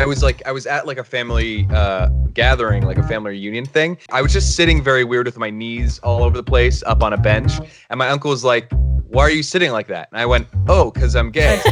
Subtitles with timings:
[0.00, 3.66] I was like, I was at like a family uh, gathering, like a family reunion
[3.66, 3.98] thing.
[4.10, 7.12] I was just sitting very weird with my knees all over the place, up on
[7.12, 7.52] a bench,
[7.90, 8.72] and my uncle was like,
[9.08, 11.60] "Why are you sitting like that?" And I went, "Oh, because I'm gay."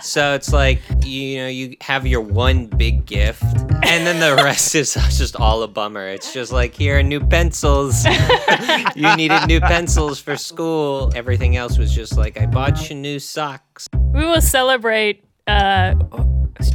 [0.00, 4.76] So it's like you know you have your one big gift, and then the rest
[4.76, 6.06] is just all a bummer.
[6.06, 8.04] It's just like here are new pencils.
[8.94, 11.10] you needed new pencils for school.
[11.16, 13.88] Everything else was just like I bought you new socks.
[14.14, 15.96] We will celebrate uh,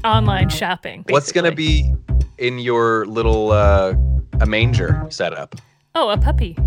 [0.03, 1.05] online shopping.
[1.09, 1.93] What's gonna be
[2.37, 3.93] in your little uh,
[4.41, 5.55] a manger setup?
[5.95, 6.57] Oh, a puppy.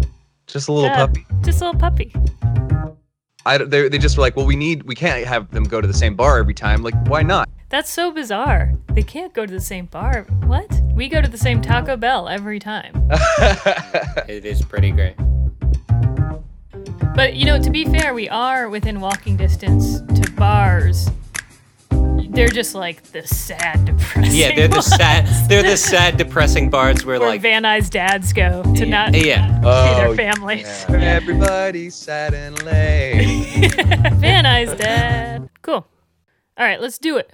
[0.46, 1.26] Just a little Yeah, puppy.
[1.42, 2.14] Just a little puppy.
[3.44, 5.86] I, they, they just were like, well, we need, we can't have them go to
[5.86, 6.82] the same bar every time.
[6.82, 7.48] Like, why not?
[7.68, 8.72] That's so bizarre.
[8.92, 10.26] They can't go to the same bar.
[10.46, 10.68] What?
[10.94, 12.92] We go to the same Taco Bell every time.
[14.28, 15.14] It is pretty great.
[17.14, 21.08] But you know, to be fair, we are within walking distance to bars.
[22.30, 24.34] They're just like the sad, depressing.
[24.34, 27.88] Yeah, they're the ones sad, they're the sad, depressing bars where Where like Van Nuys
[27.90, 29.46] dads go to not yeah.
[29.60, 30.84] see their Oh, families.
[30.88, 33.24] Everybody's sad and lay.
[34.14, 35.48] Van Nuys dad.
[35.62, 35.86] Cool.
[36.58, 37.32] All right, let's do it.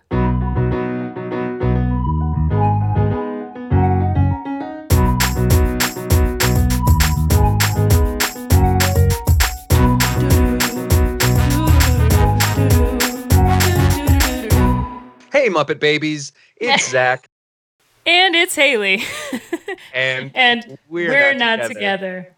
[15.43, 17.29] Hey, Muppet babies, it's Zach,
[18.07, 19.03] And it's Haley.
[19.95, 22.34] and and we're, we're, not, not together.
[22.34, 22.37] together.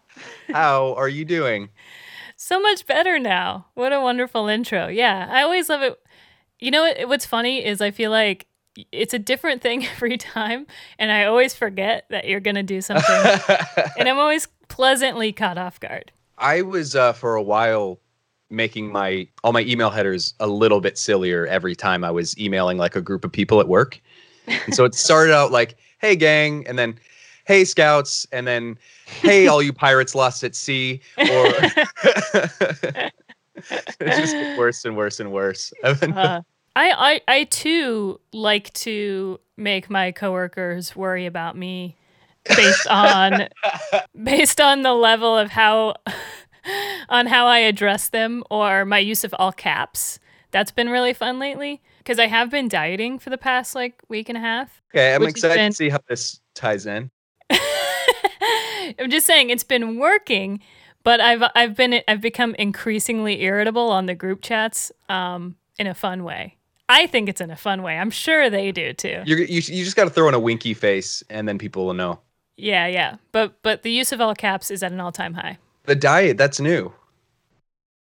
[0.51, 1.69] How are you doing?
[2.35, 3.67] So much better now.
[3.73, 4.87] What a wonderful intro.
[4.87, 5.99] Yeah, I always love it.
[6.59, 8.47] You know what's funny is I feel like
[8.91, 10.67] it's a different thing every time,
[10.99, 13.39] and I always forget that you're going to do something.
[13.97, 16.11] and I'm always pleasantly caught off guard.
[16.37, 17.99] I was uh, for a while
[18.49, 22.77] making my all my email headers a little bit sillier every time I was emailing
[22.77, 23.99] like a group of people at work.
[24.47, 26.97] And so it started out like, "Hey gang," and then
[27.45, 31.25] "Hey scouts," and then "Hey all you pirates lost at sea," or
[31.97, 33.11] it
[33.99, 35.73] just gets worse and worse and worse.
[35.83, 36.41] Uh,
[36.75, 41.95] I, I I too like to make my coworkers worry about me
[42.55, 43.47] based on
[44.23, 45.95] based on the level of how
[47.09, 50.19] on how I address them or my use of all caps.
[50.51, 54.29] That's been really fun lately because I have been dieting for the past like week
[54.29, 54.81] and a half.
[54.93, 57.11] okay, I'm excited been- to see how this ties in.
[58.99, 60.61] I'm just saying it's been working,
[61.03, 65.93] but I've I've been I've become increasingly irritable on the group chats um, in a
[65.93, 66.57] fun way.
[66.87, 67.97] I think it's in a fun way.
[67.97, 69.23] I'm sure they do too.
[69.25, 71.93] You're, you you just got to throw in a winky face, and then people will
[71.95, 72.19] know.
[72.57, 73.17] Yeah, yeah.
[73.31, 75.57] But but the use of all caps is at an all-time high.
[75.85, 76.91] The diet that's new.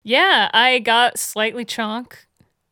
[0.03, 2.13] Yeah, I got slightly chonk.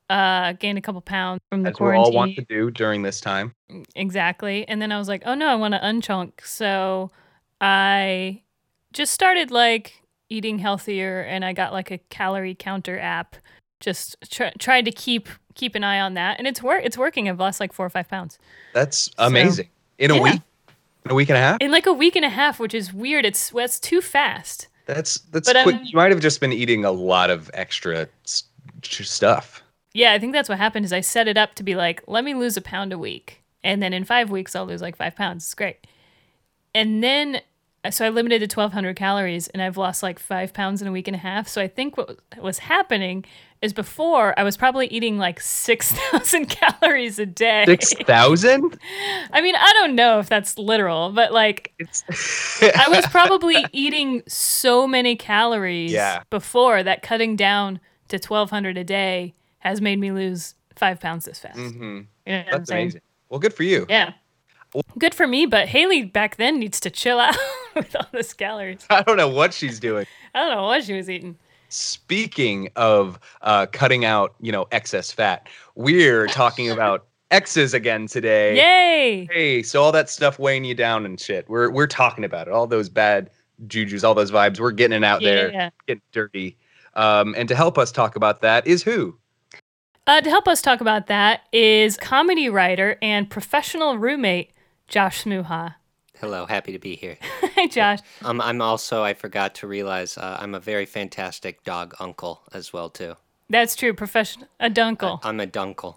[0.09, 2.03] Uh, gained a couple pounds from the As we quarantine.
[2.03, 3.53] all want to do during this time.
[3.95, 4.67] Exactly.
[4.67, 6.45] And then I was like, oh no, I want to unchunk.
[6.45, 7.11] So
[7.61, 8.41] I
[8.91, 13.37] just started like eating healthier and I got like a calorie counter app.
[13.79, 16.37] Just try, tried to keep keep an eye on that.
[16.39, 17.29] And it's work it's working.
[17.29, 18.37] I've lost like four or five pounds.
[18.73, 19.69] That's amazing.
[19.97, 20.21] In a Yeah.
[20.23, 20.41] week,
[21.05, 21.57] in a week and a half.
[21.61, 23.25] In like a week and a half, which is weird.
[23.25, 24.67] It's that's too fast.
[24.93, 25.75] That's that's But, quick.
[25.75, 28.43] um, you might have just been eating a lot of extra s-
[28.81, 29.63] ch- stuff.
[29.93, 32.23] Yeah, I think that's what happened is I set it up to be like, let
[32.23, 33.41] me lose a pound a week.
[33.63, 35.45] And then in five weeks I'll lose like five pounds.
[35.45, 35.87] It's great.
[36.75, 37.41] And then
[37.89, 40.91] so I limited to twelve hundred calories and I've lost like five pounds in a
[40.91, 41.47] week and a half.
[41.47, 43.25] So I think what was happening
[43.61, 47.63] is before I was probably eating like six thousand calories a day.
[47.65, 48.77] Six thousand.
[49.31, 51.73] I mean, I don't know if that's literal, but like
[52.61, 56.23] I was probably eating so many calories Yeah.
[56.29, 61.39] before that cutting down to 1200 a day has made me lose five pounds this
[61.39, 61.57] fast.
[61.57, 62.07] Mhm.
[62.25, 63.01] You know That's amazing.
[63.29, 63.85] Well, good for you.
[63.89, 64.13] Yeah.
[64.97, 67.35] Good for me, but Haley back then needs to chill out
[67.75, 68.85] with all this calories.
[68.89, 70.05] I don't know what she's doing.
[70.33, 71.37] I don't know what she was eating.
[71.69, 78.55] Speaking of uh, cutting out, you know, excess fat, we're talking about X's again today.
[78.57, 79.27] Yay!
[79.31, 81.47] Hey, so all that stuff weighing you down and shit.
[81.49, 82.53] We're we're talking about it.
[82.53, 83.29] All those bad
[83.67, 84.59] jujus, all those vibes.
[84.59, 85.69] We're getting it out there, Yeah.
[85.87, 86.57] getting dirty.
[86.95, 89.17] Um, and to help us talk about that is who?
[90.07, 94.51] Uh, to help us talk about that is comedy writer and professional roommate
[94.91, 95.75] Josh Smuha.
[96.19, 97.17] Hello, happy to be here.
[97.21, 97.99] Hi, Josh.
[98.25, 102.73] Um, I'm also I forgot to realize uh, I'm a very fantastic dog uncle as
[102.73, 103.15] well too.
[103.49, 103.93] That's true.
[103.93, 105.19] Professional, a dunkle.
[105.23, 105.95] I'm a dunkle.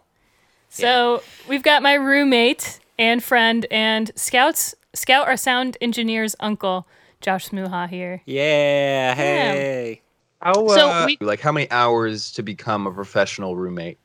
[0.68, 6.86] So we've got my roommate and friend and scouts, scout our sound engineer's uncle,
[7.20, 8.22] Josh Smuha here.
[8.26, 10.02] Yeah, hey.
[10.40, 13.98] How So uh, we- like how many hours to become a professional roommate?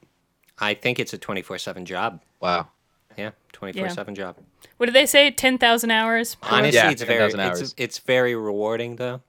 [0.57, 2.21] I think it's a 24/7 job.
[2.39, 2.69] Wow.
[3.17, 4.35] yeah, twenty four seven job.
[4.77, 5.31] What did they say?
[5.31, 6.37] Ten thousand hours.
[6.43, 6.75] Honestly.
[6.77, 9.21] Yeah, it's very it's, it's very rewarding though.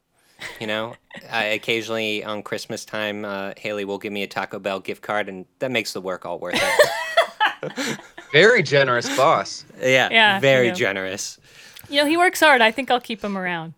[0.60, 0.94] You know,
[1.30, 5.28] I occasionally on Christmas time, uh, Haley will give me a Taco Bell gift card,
[5.28, 7.98] and that makes the work all worth it.
[8.32, 9.64] Very generous boss.
[9.80, 10.76] yeah, Yeah, very you know.
[10.76, 11.38] generous.
[11.88, 12.60] You know, he works hard.
[12.60, 13.74] I think I'll keep him around.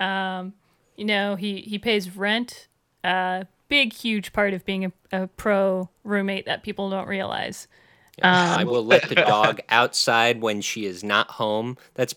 [0.00, 0.52] Um,
[0.96, 2.66] you know, he he pays rent.
[3.04, 7.68] Uh, big, huge part of being a, a pro roommate that people don't realize.
[8.22, 11.76] Um, I will let the dog outside when she is not home.
[11.94, 12.14] That's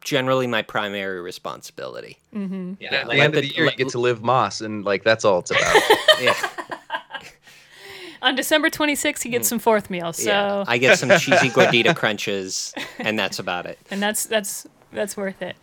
[0.00, 2.18] generally my primary responsibility.
[2.34, 2.74] Mm-hmm.
[2.80, 4.64] Yeah, let at the end the- of the year, let- you get to live Más,
[4.64, 5.82] and like that's all it's about.
[6.20, 6.34] Yeah,
[8.22, 9.52] On December 26th, he gets hmm.
[9.54, 10.12] some fourth meal.
[10.12, 10.64] So, yeah.
[10.68, 13.78] I get some cheesy gordita crunches, and that's about it.
[13.90, 15.56] and that's that's that's worth it.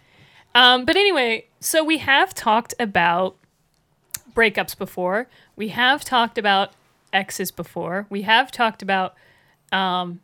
[0.56, 3.36] Um, but anyway, so we have talked about
[4.34, 5.28] breakups before.
[5.56, 6.72] We have talked about
[7.14, 8.08] exes before.
[8.10, 9.16] We have talked about
[9.72, 10.20] um,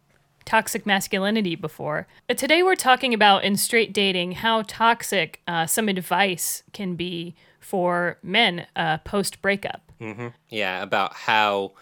[0.46, 2.08] toxic masculinity before.
[2.28, 7.36] But today we're talking about in straight dating how toxic uh, some advice can be
[7.60, 9.92] for men uh, post breakup.
[10.02, 10.28] Mm-hmm.
[10.50, 11.74] Yeah, about how,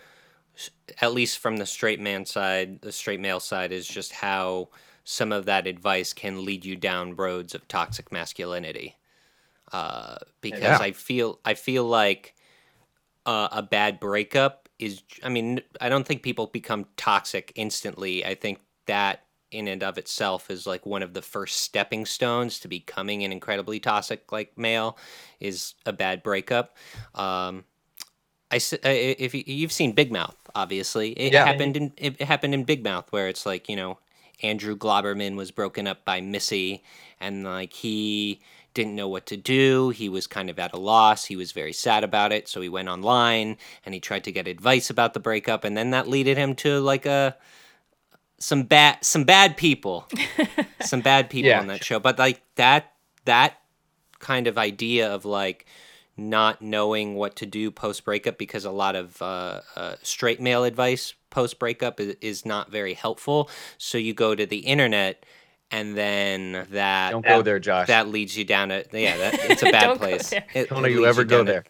[1.01, 4.69] at least from the straight man side, the straight male side, is just how
[5.03, 8.95] some of that advice can lead you down roads of toxic masculinity.
[9.71, 10.77] Uh, because Yeah.
[10.79, 12.35] I feel I feel like
[13.25, 15.01] uh, a bad breakup is.
[15.23, 18.25] I mean, I don't think people become toxic instantly.
[18.25, 22.59] I think that in and of itself is like one of the first stepping stones
[22.59, 24.97] to becoming an incredibly toxic like male
[25.41, 26.77] is a bad breakup.
[27.15, 27.65] Um,
[28.49, 31.45] I if you- you've seen Big Mouth, obviously it Yeah.
[31.45, 33.99] happened in it happened in Big Mouth where it's like you know
[34.41, 36.83] Andrew Glouberman was broken up by Missy
[37.19, 38.41] and like he
[38.73, 39.89] didn't know what to do.
[39.89, 41.25] He was kind of at a loss.
[41.25, 44.47] He was very sad about it, so he went online and he tried to get
[44.47, 47.35] advice about the breakup, and then that leaded him to like a
[48.37, 50.07] some bad some bad people,
[50.81, 51.59] some bad people Yeah.
[51.59, 51.99] on that show.
[51.99, 52.93] But like that
[53.25, 53.57] that
[54.19, 55.65] kind of idea of like
[56.17, 60.63] not knowing what to do post breakup because a lot of uh, uh, straight male
[60.63, 63.49] advice post breakup is, is not very helpful.
[63.77, 65.25] So you go to the internet,
[65.71, 67.87] and then that Don't go there, Josh.
[67.87, 70.33] that leads you down a yeah that, it's a bad Don't place.
[70.53, 71.63] It- Don't it you leads ever go down a- there.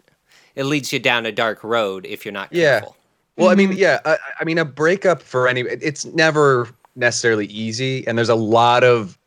[0.56, 2.96] it leads you down a dark road if you're not careful.
[3.38, 3.44] Yeah.
[3.44, 3.80] Well, I mean, mm-hmm.
[3.80, 8.36] yeah, I, I mean, a breakup for any, it's never necessarily easy, and there's a
[8.36, 9.18] lot of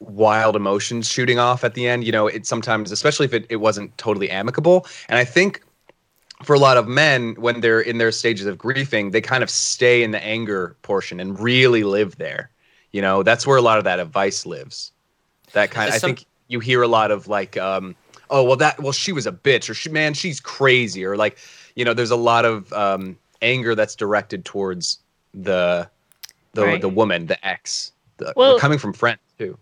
[0.00, 2.04] wild emotions shooting off at the end.
[2.04, 5.62] You know, it sometimes, especially if it, it wasn't totally amicable, and I think
[6.42, 9.48] for a lot of men, when they're in their stages of grieving, they kind of
[9.48, 12.50] stay in the anger portion and really live there.
[12.96, 14.90] You know, that's where a lot of that advice lives.
[15.52, 17.94] That kind, I Some- think you hear a lot of like, um,
[18.30, 21.36] oh, well, that, well, she was a bitch, or she, man, she's crazy, or like,
[21.74, 25.00] you know, there's a lot of um, anger that's directed towards
[25.34, 25.90] the
[26.54, 26.80] the Right.
[26.80, 29.58] the woman, the ex, the, Well- coming from friends too.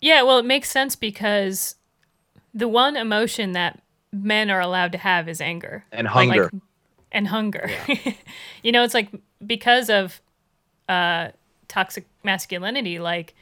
[0.00, 1.76] Yeah, well, it makes sense because
[2.52, 3.80] the one emotion that
[4.12, 5.84] men are allowed to have is anger.
[5.92, 6.50] And hunger.
[6.52, 6.62] Like,
[7.12, 7.70] and hunger.
[8.64, 9.10] you know, it's like
[9.46, 10.20] because of
[10.88, 11.28] uh,
[11.68, 13.34] toxic masculinity, like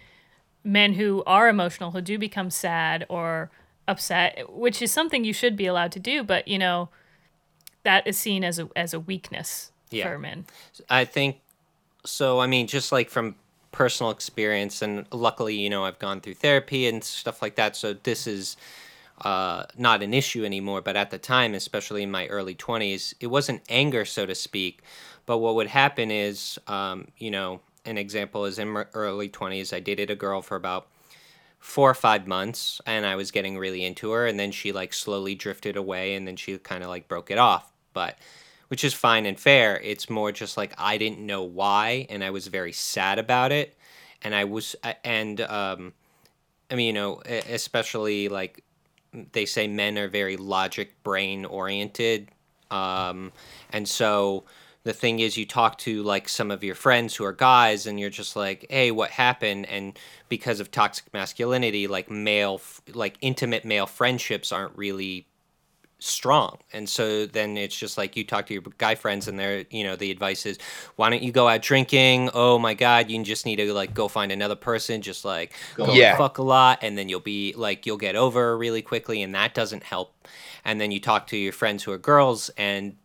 [0.65, 3.51] men who are emotional, who do become sad or
[3.89, 6.89] upset, which is something you should be allowed to do, but you know,
[7.85, 10.09] that is seen as a as a weakness Yeah.
[10.11, 10.47] for men.
[10.91, 11.39] I think
[12.05, 12.41] so.
[12.41, 13.37] I mean, just like from
[13.71, 17.77] personal experience, and luckily, you know, I've gone through therapy and stuff like that.
[17.77, 18.57] So this is
[19.25, 20.81] uh, not an issue anymore.
[20.83, 24.83] But at the time, especially in my early 20s, it wasn't anger, so to speak.
[25.27, 29.73] But what would happen is, um, you know, an example is in my early 20s,
[29.73, 30.89] I dated a girl for about
[31.59, 34.93] four or five months and I was getting really into her and then she like
[34.93, 37.73] slowly drifted away and then she kind of like broke it off.
[37.93, 38.19] But
[38.69, 39.81] which is fine and fair.
[39.83, 43.77] It's more just like I didn't know why and I was very sad about it.
[44.23, 45.93] And I was and um
[46.71, 48.63] I mean, you know, especially like
[49.33, 52.29] they say men are very logic brain oriented.
[52.71, 53.33] Um
[53.71, 54.45] and so
[54.87, 57.99] the thing is you talk to like some of your friends who are guys and
[58.01, 59.67] you're just like hey what happened?
[59.67, 65.27] And because of toxic masculinity like male f- like intimate male friendships aren't really
[65.99, 66.59] strong.
[66.75, 69.83] And so then it's just like you talk to your guy friends and they're you
[69.83, 70.59] know the advice is
[70.97, 72.31] why don't you go out drinking?
[72.35, 75.93] Oh my god you just need to like go find another person just like go
[75.95, 76.17] Yeah.
[76.17, 79.53] fuck a lot and then you'll be like you'll get over really quickly and that
[79.55, 80.15] doesn't help.
[80.65, 82.97] And then you talk to your friends who are girls and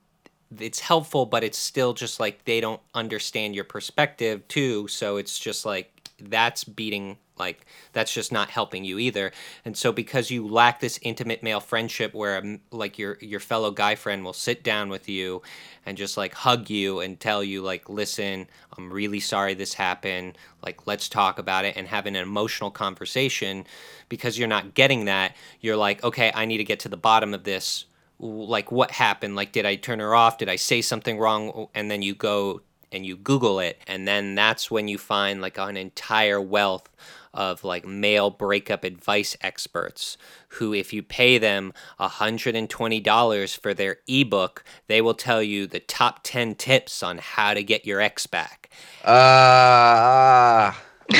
[0.59, 5.39] it's helpful but it's still just like they don't understand your perspective too so it's
[5.39, 9.31] just like that's beating like that's just not helping you either.
[9.65, 13.71] And so because you lack this intimate male friendship where um, like your your fellow
[13.71, 15.41] guy friend will sit down with you
[15.85, 18.45] and just like hug you and tell you like listen
[18.77, 20.37] i'm really sorry this happened.
[20.63, 23.65] Like let's talk about it and have an emotional conversation
[24.07, 27.33] because you're not getting that you're like okay i need to get to the bottom
[27.33, 27.85] of this
[28.23, 31.89] like what happened like did i turn her off did i say something wrong and
[31.89, 32.61] then you go
[32.91, 36.87] and you google it and then that's when you find like an entire wealth
[37.33, 40.17] of like male breakup advice experts
[40.49, 46.19] who if you pay them $120 for their ebook they will tell you the top
[46.23, 48.69] 10 tips on how to get your ex back
[49.05, 50.79] Ah.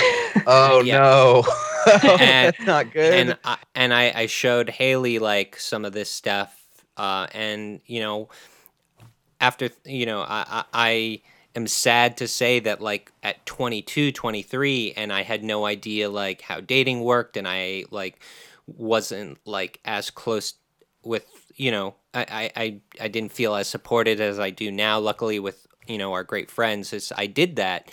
[0.45, 0.99] oh Yeah.
[0.99, 1.43] no.
[1.47, 3.13] oh, And- that's not good.
[3.13, 6.60] and I, and I, I showed Haley like some of this stuff,
[7.01, 8.29] uh, and you know,
[9.39, 11.21] after you know, I, I
[11.55, 16.41] am sad to say that like at 22, 23, and I had no idea like
[16.41, 18.19] how dating worked, and I like
[18.67, 20.53] wasn't like as close
[21.03, 24.99] with you know I, I, I, didn't feel as supported as I do now.
[24.99, 27.89] Luckily, with you know our great friends, is I did that,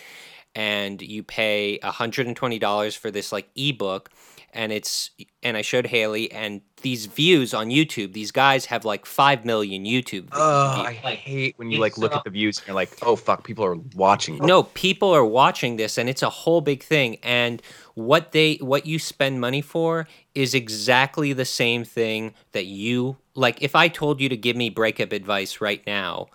[0.53, 4.11] and you pay hundred and twenty dollars for this like ebook,
[4.53, 5.11] and it's
[5.43, 8.13] and I showed Haley and these views on YouTube.
[8.13, 10.25] These guys have like five million YouTube.
[10.29, 10.99] vi- oh, views.
[11.03, 13.65] I hate when you like look at the views and you're like, oh fuck, people
[13.65, 14.37] are watching.
[14.37, 14.47] this.
[14.47, 17.61] No, people are watching this and it's a whole big thing and
[17.95, 23.61] what they what you spend money for is exactly the same thing that you like
[23.61, 26.27] if I told you to give me breakup advice right now,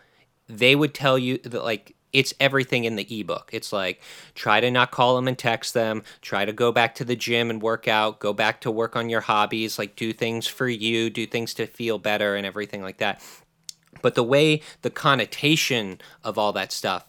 [0.49, 3.51] they would tell you that like it's everything in the ebook.
[3.53, 4.01] It's like
[4.35, 7.51] try to not call them and text them, try to go back to the gym
[7.51, 11.11] and work out, go back to work on your hobbies, like do things for you,
[11.11, 13.21] do things to feel better and everything like that.
[14.01, 17.07] But the way the connotation of all that stuff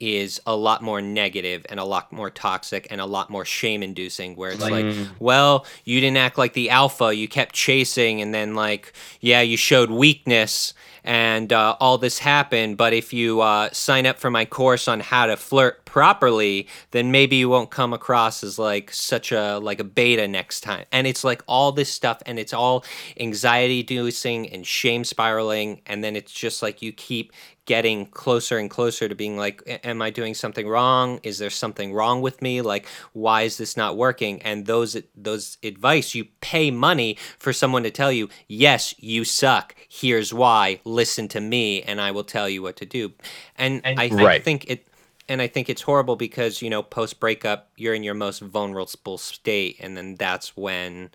[0.00, 3.82] is a lot more negative and a lot more toxic and a lot more shame
[3.82, 5.08] inducing where it's like mm.
[5.20, 7.14] well you didn't act like the alpha.
[7.14, 12.76] You kept chasing and then like yeah you showed weakness and uh, all this happened
[12.76, 17.12] but if you uh, sign up for my course on how to flirt properly then
[17.12, 20.84] maybe you won't come across as like such a like a beta next time.
[20.90, 22.84] And it's like all this stuff and it's all
[23.20, 27.32] anxiety inducing and shame spiraling and then it's just like you keep
[27.66, 31.20] getting closer and closer to being like am i doing something wrong?
[31.22, 32.60] Is there something wrong with me?
[32.60, 34.42] Like why is this not working?
[34.42, 39.76] And those those advice you pay money for someone to tell you yes you suck.
[39.88, 40.80] Here's why.
[40.84, 43.12] Listen to me and i will tell you what to do.
[43.56, 44.42] And, I, I Right.
[44.44, 44.88] think it
[45.28, 49.18] and i think it's horrible because you know post breakup you're in your most vulnerable
[49.18, 51.10] state and then that's when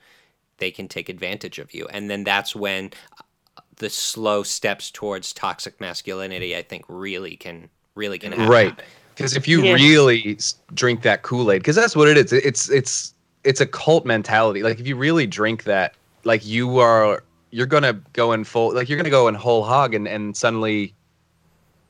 [0.57, 5.33] they can take advantage of you and then that's when uh, the slow steps towards
[5.33, 8.79] toxic masculinity i think really can really can happen Right.
[9.15, 9.73] Because if you Yeah.
[9.73, 10.37] really
[10.73, 12.31] drink that Kool Aid, because that's what it is.
[12.31, 13.13] It's it's
[13.43, 14.63] it's a cult mentality.
[14.63, 18.87] Like if you really drink that, like you are, you're gonna go in full, like
[18.87, 20.95] you're gonna go in whole hog, and and suddenly,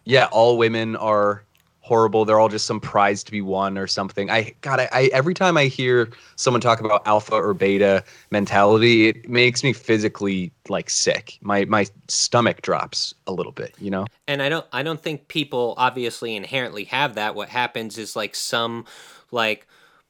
[0.05, 1.45] yeah, all women are
[1.89, 2.23] horrible.
[2.23, 4.29] They're all just some prize to be won or something.
[4.29, 9.07] I God, I, I every time I hear someone talk about alpha or beta mentality,
[9.07, 11.37] it makes me physically like sick.
[11.41, 13.75] My my stomach drops a little bit.
[13.79, 14.05] You know.
[14.27, 18.35] and i don't i don't think people obviously inherently have that what happens is like
[18.35, 18.85] some
[19.31, 19.67] like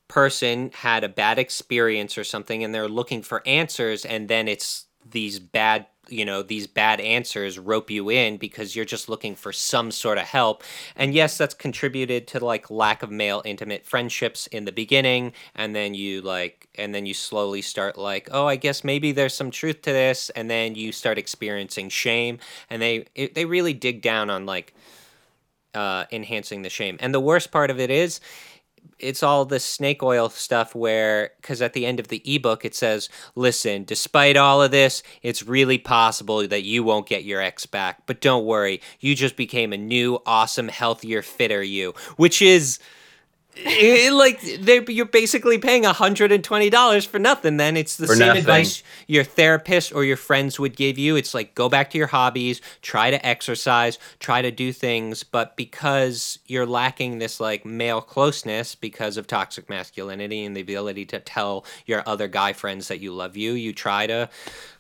[0.09, 4.86] person had a bad experience or something and they're looking for answers and then it's
[5.09, 9.51] these bad you know these bad answers rope you in because you're just looking for
[9.51, 10.63] some sort of help.
[10.95, 15.33] And yes that's contributed to like lack of male intimate friendships in the beginning.
[15.55, 19.33] And then you like and then you slowly start like oh i guess maybe there's
[19.33, 20.29] some truth to this.
[20.31, 22.39] And then you start experiencing shame.
[22.69, 24.73] And they it, they really dig down on like
[25.73, 26.97] uh, enhancing the shame.
[26.99, 28.19] And the worst part of it is,
[29.00, 32.75] it's all this snake oil stuff where, because at the end of the ebook, it
[32.75, 37.65] says, listen, despite all of this, it's really possible that you won't get your ex
[37.65, 38.05] back.
[38.05, 42.79] But don't worry, you just became a new, awesome, healthier, fitter you, which is.
[43.65, 48.39] It- like they you're basically paying $120 for nothing then it's the For same nothing.
[48.41, 52.07] advice your therapist or your friends would give you it's like go back to your
[52.07, 58.01] hobbies try to exercise try to do things but because you're lacking this like male
[58.01, 62.99] closeness because of toxic masculinity and the ability to tell your other guy friends that
[62.99, 64.29] you love you you try to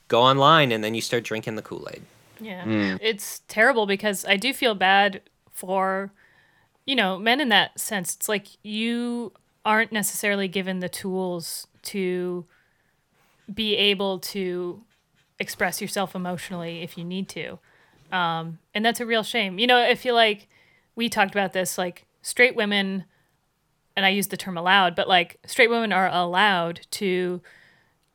[0.07, 2.01] go online and then you start drinking the kool-aid
[2.41, 2.63] Yeah.
[2.63, 2.99] Mm.
[3.01, 5.21] It's terrible because I do feel bad
[5.51, 6.11] for,
[6.89, 8.15] you know, men in that sense.
[8.15, 9.31] It's like you
[9.63, 12.45] aren't necessarily given the tools to
[13.53, 14.81] be able to
[15.37, 17.59] express yourself emotionally if you need to.
[18.11, 19.59] Um, and that's a real shame.
[19.59, 20.47] You know, I feel like
[20.95, 23.05] we talked about this, like straight women
[23.95, 27.39] and I use the term allowed, but like straight women are allowed to,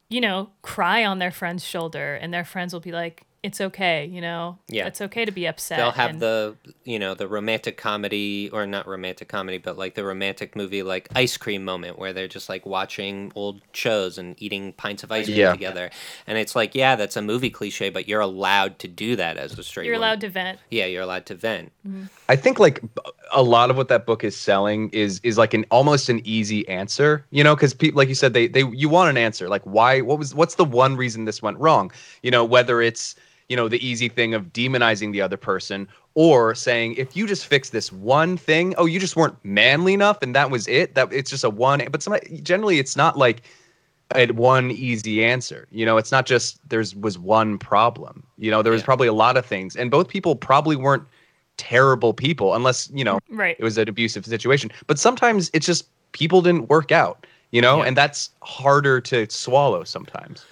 [0.08, 4.06] you know, cry on their friend's shoulder, and their friends will be like, "It's okay,"
[4.06, 4.86] you know, Yeah.
[4.86, 5.78] it's okay to be upset.
[5.78, 9.94] They'll have and- the you know the romantic comedy or not romantic comedy, but like
[9.94, 14.34] the romantic movie like ice cream moment where they're just like watching old shows and
[14.42, 15.52] eating pints of ice cream Yeah.
[15.52, 15.90] together,
[16.26, 19.58] and it's like yeah, that's a movie cliche, but you're allowed to do that as
[19.58, 19.86] a straight.
[19.86, 20.08] you're woman.
[20.08, 20.58] allowed to vent.
[20.70, 21.70] Yeah, you're allowed to vent.
[21.86, 22.04] Mm-hmm.
[22.28, 22.80] I think like
[23.32, 26.66] a lot of what that book is selling is is like an almost an easy
[26.68, 29.62] answer, you know, because people like you said they they you want an answer like
[29.64, 31.90] why what was what's the one reason this went wrong,
[32.22, 33.14] you know, whether it's
[33.48, 37.46] you know the easy thing of demonizing the other person or saying if you just
[37.46, 41.12] fix this one thing, oh you just weren't manly enough and that was it that
[41.12, 43.42] it's just a one but some generally it's not like
[44.14, 45.66] a one easy answer.
[45.70, 48.22] You know, it's not just there's was one problem.
[48.38, 48.86] You know, there was Yeah.
[48.86, 51.04] probably a lot of things, and both people probably weren't
[51.56, 53.56] terrible people, unless you know Right.
[53.58, 54.70] it was an abusive situation.
[54.86, 57.26] But sometimes it's just people didn't work out.
[57.50, 57.84] You know, Yeah.
[57.86, 60.44] and that's harder to swallow sometimes.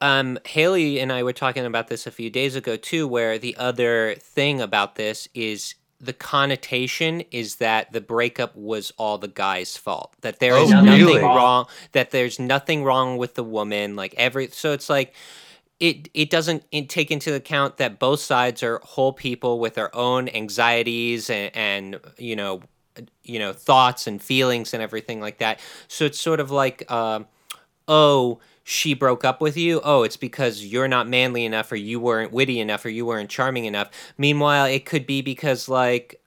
[0.00, 3.56] Um, Haley and I were talking about this a few days ago too, where the
[3.56, 9.76] other thing about this is the connotation is that the breakup was all the guy's
[9.76, 10.14] fault.
[10.20, 11.22] That there is Oh, nothing really?
[11.22, 11.66] wrong.
[11.92, 13.96] That there's nothing wrong with the woman.
[13.96, 15.12] Like every so it's like
[15.80, 20.28] it it doesn't take into account that both sides are whole people with their own
[20.28, 22.62] anxieties and, and you know
[23.24, 25.58] you know thoughts and feelings and everything like that.
[25.88, 26.88] So it's sort of like.
[26.90, 27.26] Um,
[27.88, 29.80] oh, she broke up with you.
[29.82, 33.30] Oh, it's because you're not manly enough, or you weren't witty enough, or you weren't
[33.30, 33.88] charming enough.
[34.18, 36.20] Meanwhile, it could be because, like,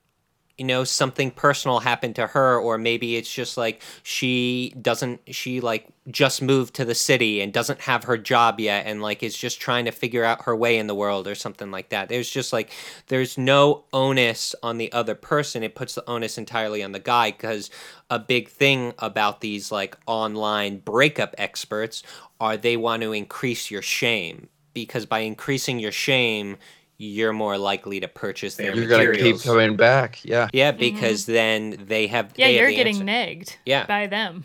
[0.62, 5.60] you know, something personal happened to her, or maybe it's just like she doesn't, she
[5.60, 9.36] like just moved to the city and doesn't have her job yet, and like is
[9.36, 12.08] just trying to figure out her way in the world, or something like that.
[12.08, 12.70] There's just like,
[13.08, 15.64] there's no onus on the other person.
[15.64, 17.68] It puts the onus entirely on the guy because
[18.08, 22.04] a big thing about these like online breakup experts
[22.38, 26.56] are they want to increase your shame because by increasing your shame
[27.04, 30.24] you're more likely to purchase their You're gonna keep coming back.
[30.24, 30.48] Yeah.
[30.52, 32.40] yeah because then they have Mm-hmm.
[32.40, 33.50] Yeah, they you're the getting answer.
[33.50, 33.86] negged Yeah.
[33.86, 34.44] by them.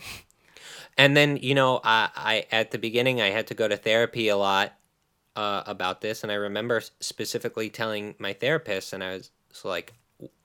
[0.97, 4.29] and then you know I, I at the beginning i had to go to therapy
[4.29, 4.73] a lot
[5.35, 9.29] uh, about this and i remember specifically telling my therapist and i was
[9.63, 9.93] like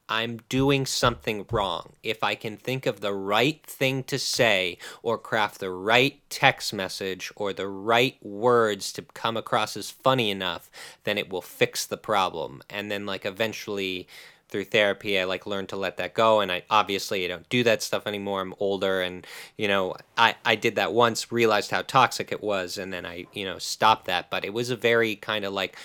[0.08, 1.92] i'm doing something wrong.
[2.02, 6.72] If i can think of the right thing to say or craft the right text
[6.72, 10.70] message or the right words to come across as funny enough
[11.04, 12.62] then it will fix the problem.
[12.68, 14.08] And then like eventually
[14.48, 16.40] through therapy i like learned to let that go.
[16.40, 18.40] And i obviously i don't do that stuff anymore.
[18.40, 19.00] I'm older.
[19.00, 23.06] And you know i i did that once realized how toxic it was and then
[23.06, 24.30] i you know stopped that.
[24.30, 25.76] But it was a very kind of like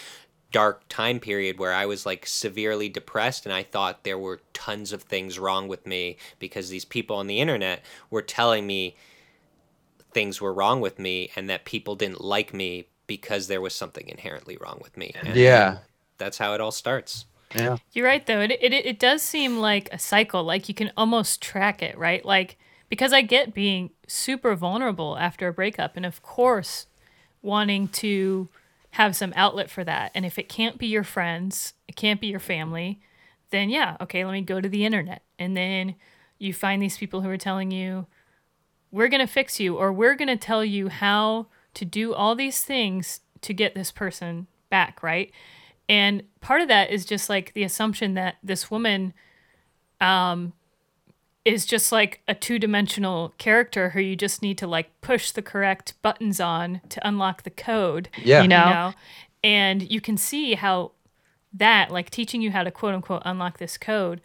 [0.51, 4.93] dark time period where i was like severely depressed and i thought there were tons
[4.93, 8.95] of things wrong with me because these people on the internet were telling me
[10.11, 14.07] things were wrong with me and that people didn't like me because there was something
[14.07, 15.79] inherently wrong with me and Yeah.
[16.17, 17.77] that's how it all starts Yeah.
[17.93, 18.41] You're right though.
[18.41, 20.43] It, it it does seem like a cycle.
[20.43, 22.23] Like you can almost track it, right?
[22.25, 22.57] Like
[22.89, 26.87] because I get being super vulnerable after a breakup and of course
[27.41, 28.49] wanting to
[28.97, 30.09] have some outlet for that.
[30.15, 32.99] And if it can't be your friends, it can't be your family,
[33.51, 35.21] then yeah, okay, let me go to the internet.
[35.37, 35.93] And then
[36.39, 38.07] you find these people who are telling you
[38.89, 42.33] we're going to fix you or we're going to tell you how to do all
[42.33, 45.31] these things to get this person back, right?
[45.87, 49.13] And part of that is just like the assumption that this woman
[50.01, 50.53] um
[51.47, 55.93] is just like a two-dimensional character who you just need to like push the correct
[56.01, 58.09] buttons on to unlock the code.
[58.23, 58.41] Yeah.
[58.41, 58.93] You know?
[59.43, 60.91] And you can see how
[61.53, 64.21] that like teaching you how to quote unquote unlock this code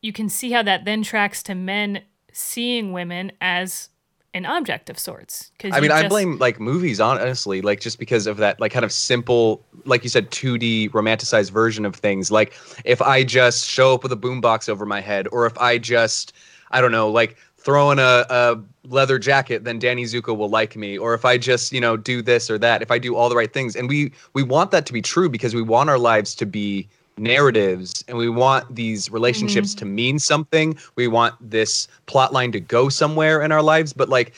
[0.00, 3.88] you can see how that then tracks to men seeing women as
[4.38, 5.50] an object of sorts.
[5.58, 8.84] Because I mean, I blame like movies, honestly, like just because of that, like kind
[8.84, 12.30] of simple, like you said, 2D romanticized version of things.
[12.30, 15.76] Like if I just show up with a boombox over my head, or if I
[15.76, 16.32] just,
[16.70, 20.76] I don't know, like throw in a, a leather jacket, then Danny Zuko will like
[20.76, 20.96] me.
[20.96, 23.36] Or if I just, you know, do this or that, if I do all the
[23.36, 23.74] right things.
[23.74, 26.88] And we we want that to be true because we want our lives to be
[27.18, 29.78] narratives and we want these relationships mm-hmm.
[29.80, 30.76] to mean something.
[30.96, 34.34] We want this plot line to go somewhere in our lives, but like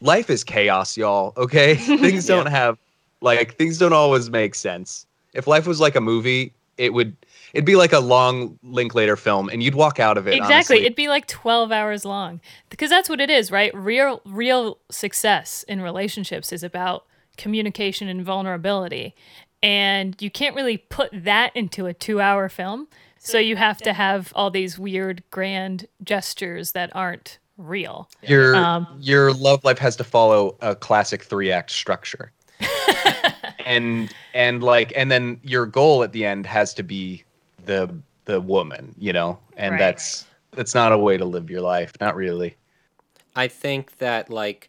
[0.00, 1.74] life is chaos, y'all, okay?
[1.76, 2.78] things don't have
[3.20, 5.06] like things don't always make sense.
[5.34, 7.16] If life was like a movie, it would
[7.52, 10.80] it'd be like a long Linklater film and you'd walk out of it exactly honestly.
[10.80, 15.64] it'd be like 12 hours long because that's what it is right real real success
[15.68, 17.06] in relationships is about
[17.36, 19.14] communication and vulnerability
[19.62, 22.88] and you can't really put that into a two hour film
[23.24, 28.08] so you have to have all these weird grand gestures that aren't real.
[28.22, 32.32] Your Um, your love life has to follow a classic three act structure.
[33.66, 37.22] and and like and then your goal at the end has to be
[37.64, 37.94] the
[38.24, 39.38] the woman, you know?
[39.56, 39.78] And Right.
[39.78, 42.56] that's that's not a way to live your life, not really.
[43.36, 44.68] I think that like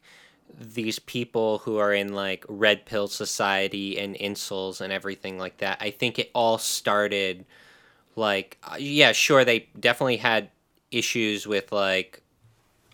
[0.59, 5.77] these people who are in like red pill society and incels and everything like that,
[5.81, 7.45] I think it all started
[8.15, 10.49] like uh, yeah, sure they definitely had
[10.91, 12.21] issues with like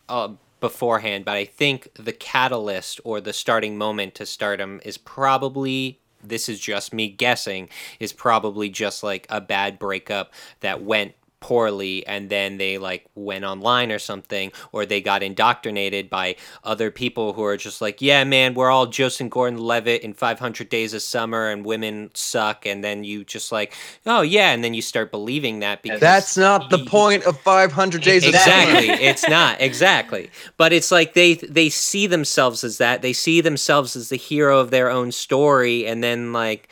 [0.08, 6.00] uh, beforehand, but I think the catalyst or the starting moment to stardom is probably
[6.22, 7.70] this is just me guessing
[8.00, 13.44] is probably just like a bad breakup that went poorly and then they like went
[13.46, 18.24] online or something or they got indoctrinated by other people who are just like yeah
[18.24, 23.04] man we're all Joseph Gordon-Levitt in 500 days of summer and women suck and then
[23.04, 23.74] you just like
[24.06, 27.40] oh yeah and then you start believing that because That's not the y- point of
[27.40, 28.90] 500 days of Summer, exactly.
[29.10, 29.62] It's not.
[29.62, 30.30] Exactly.
[30.58, 33.02] But it's like they they see themselves as that.
[33.02, 36.70] They see themselves as the hero of their own story and then like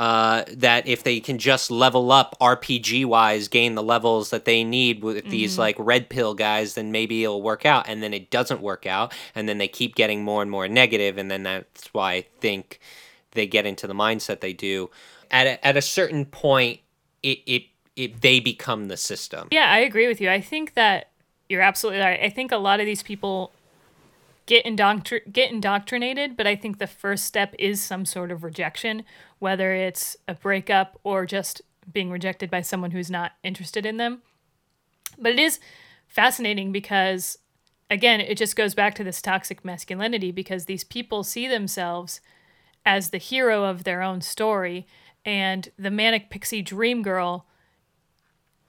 [0.00, 4.64] uh, that if they can just level up RPG wise, gain the levels that they
[4.64, 7.86] need with these like red pill guys, then maybe it'll work out.
[7.86, 11.18] And then it doesn't work out, and then they keep getting more and more negative,
[11.18, 12.80] and then that's why I think
[13.32, 14.88] they get into the mindset they do.
[15.30, 16.80] At a, at a certain point,
[17.22, 19.48] it, it it they become the system.
[19.50, 20.30] Yeah, I agree with you.
[20.30, 21.10] I think that
[21.50, 22.20] you're absolutely right.
[22.22, 23.52] I think a lot of these people
[24.50, 29.04] get indoctr- get indoctrinated, but I think the first step is some sort of rejection,
[29.40, 34.22] whether it's a breakup or just being rejected by someone who's not interested in them.
[35.18, 35.58] But it is
[36.06, 37.38] fascinating because
[37.90, 42.20] again, it just goes back to this toxic masculinity because these people see themselves
[42.86, 44.86] as the hero of their own story
[45.24, 47.46] and the manic pixie dream girl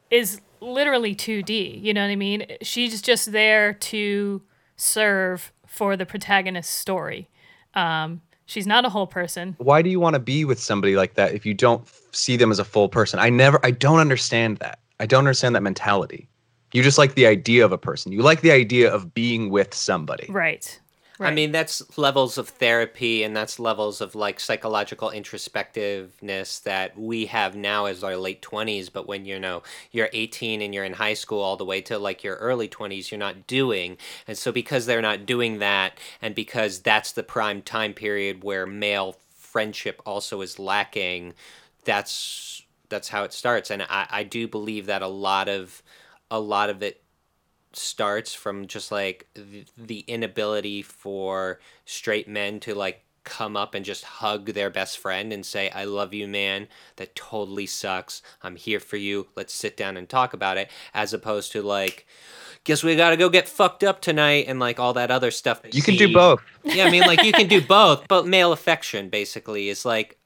[0.10, 1.81] is literally 2D.
[1.81, 2.45] You know what I mean?
[2.62, 4.41] She's just there to
[4.75, 7.29] serve for the protagonist's story.
[7.73, 9.56] Um, she's not a whole person.
[9.58, 12.51] Why do you want to be with somebody like that if you don't see them
[12.51, 13.19] as a full person?
[13.19, 14.80] I never I don't understand that.
[14.99, 16.27] I don't understand that mentality.
[16.73, 18.12] You just like the idea of a person.
[18.12, 20.27] You like the idea of being with somebody.
[20.30, 20.80] Right.
[21.21, 27.27] I mean, that's levels of therapy and that's levels of like psychological introspectiveness that we
[27.27, 28.91] have now as our late 20s.
[28.91, 31.99] But when you know you're 18 and you're in high school all the way to
[31.99, 33.97] like your early 20s, you're not doing.
[34.27, 38.65] And so, because they're not doing that, and because that's the prime time period where
[38.65, 41.34] male friendship also is lacking,
[41.86, 43.69] that's that's how it starts.
[43.69, 45.84] And I, I do believe that a lot of
[46.31, 47.00] a lot of it
[47.73, 53.86] starts from just like the, the inability for straight men to like come up and
[53.86, 56.67] just hug their best friend and say i love you man.
[56.95, 58.23] That totally sucks.
[58.41, 59.27] I'm here for you.
[59.36, 60.71] Let's sit down and talk about it.
[60.93, 62.07] As opposed to like
[62.63, 65.73] guess we gotta go get fucked up tonight and like all that other stuff that
[65.73, 66.41] You can do both.
[66.63, 70.17] yeah, I mean, like you can do both, but male affection basically is like,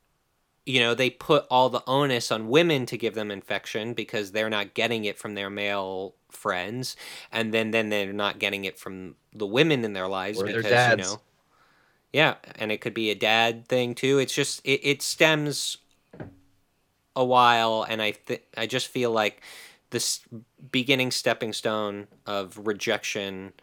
[0.65, 4.49] you know, they put all the onus on women to give them infection because they're
[4.49, 6.95] not getting it from their male friends,
[7.31, 10.61] and then then they're not getting it from the women in their lives Or their
[10.61, 11.21] because you know,
[12.11, 14.17] yeah, and it could be a dad thing too.
[14.19, 15.77] It's just it, it stems
[17.15, 19.41] a while, and I th- I just feel like
[19.91, 20.21] this
[20.71, 23.53] beginning stepping stone of rejection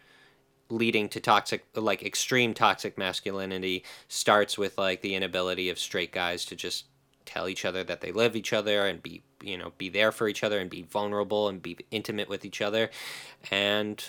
[0.71, 6.47] leading to toxic like extreme toxic masculinity starts with like the inability of straight guys
[6.47, 6.87] to just
[7.33, 10.29] tell each other that they love each other and be you know be there for
[10.29, 12.91] each other and be vulnerable and be intimate with each other
[13.51, 14.05] and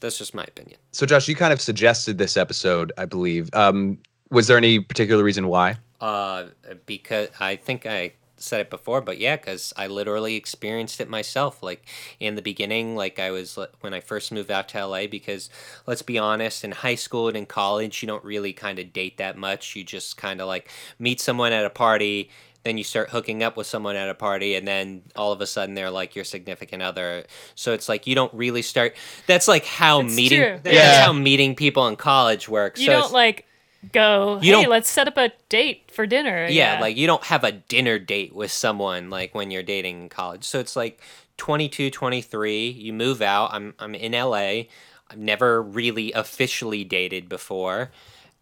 [0.00, 3.48] that's just my opinion So Josh, you kind of suggested this episode, I believe.
[3.54, 3.98] Um,
[4.30, 5.76] was there any particular reason why?
[6.00, 6.44] uh
[6.86, 8.12] because i think i
[8.44, 11.84] said it before but yeah because i literally experienced it myself like
[12.20, 15.50] in the beginning like i was when i first moved out to la because
[15.86, 19.16] let's be honest in high school and in college you don't really kind of date
[19.18, 22.30] that much you just kind of like meet someone at a party
[22.64, 25.46] then you start hooking up with someone at a party and then all of a
[25.46, 29.66] sudden they're like your significant other so it's like you don't really start that's like
[29.66, 30.60] how It's meeting true.
[30.62, 31.04] that's Yeah.
[31.04, 33.46] how meeting people in college works You so don't like
[33.92, 36.46] go, You hey, let's set up a date for dinner.
[36.46, 40.08] yeah, like you don't have a dinner date with someone like when you're dating in
[40.08, 40.44] college.
[40.44, 41.00] So it's like
[41.36, 43.50] 22, 23, you move out.
[43.52, 44.64] I'm I'm in LA.
[45.10, 47.90] I've never really officially dated before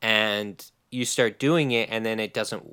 [0.01, 2.65] and you start doing it and then it doesn't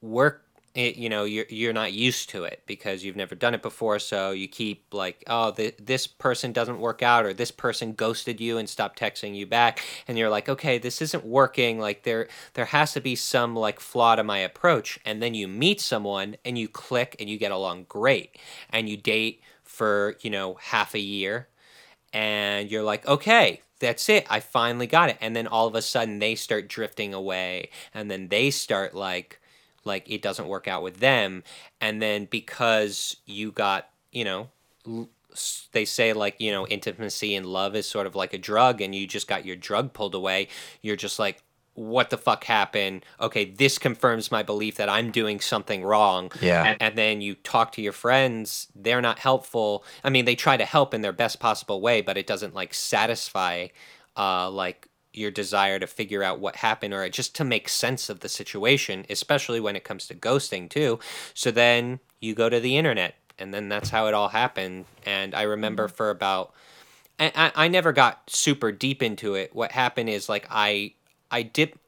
[0.00, 0.44] work
[0.78, 3.98] it, you know you're you're not used to it because you've never done it before
[3.98, 8.40] so you keep like oh th- this person doesn't work out or this person ghosted
[8.40, 12.28] you and stopped texting you back and you're like okay this isn't working like there
[12.54, 16.36] there has to be some like flaw to my approach and then you meet someone
[16.44, 18.38] and you click and you get along great
[18.70, 21.48] and you date for you know half a year
[22.12, 24.26] and you're like, okay, that's it.
[24.30, 25.18] I finally got it.
[25.20, 29.37] And then all of a sudden they start drifting away and then they start like
[29.88, 31.42] like it doesn't work out with them
[31.80, 34.50] and then because you got, you know,
[34.86, 35.08] l-
[35.72, 38.94] they say like, you know, intimacy and love is sort of like a drug and
[38.94, 40.48] you just got your drug pulled away,
[40.82, 41.42] you're just like
[41.74, 43.04] what the fuck happened?
[43.20, 46.64] Okay, this confirms my belief that I'm doing something wrong Yeah.
[46.64, 50.56] and, and then you talk to your friends they're not helpful i mean they try
[50.56, 53.68] to help in their best possible way but it doesn't like satisfy
[54.16, 58.20] uh like your desire to figure out what happened or just to make sense of
[58.20, 60.98] the situation especially when it comes to ghosting too
[61.34, 65.34] so then you go to the internet and then that's how it all happened and
[65.34, 65.96] i remember mm-hmm.
[65.96, 66.52] for about
[67.18, 69.54] I, I I never got super deep into it.
[69.54, 70.92] What happened is like I
[71.30, 71.78] I dip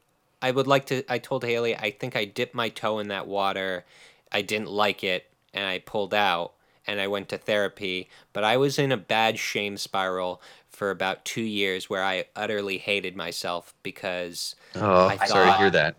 [0.41, 3.27] I would like to I told Haley I think I dipped my toe in that
[3.27, 3.85] water.
[4.31, 6.53] I didn't like it and I pulled out
[6.87, 10.41] and I went to therapy, but I was in a bad shame spiral
[10.81, 15.59] for about 2 years where I utterly hated myself because Oh, I sorry to thought-
[15.59, 15.95] hear that.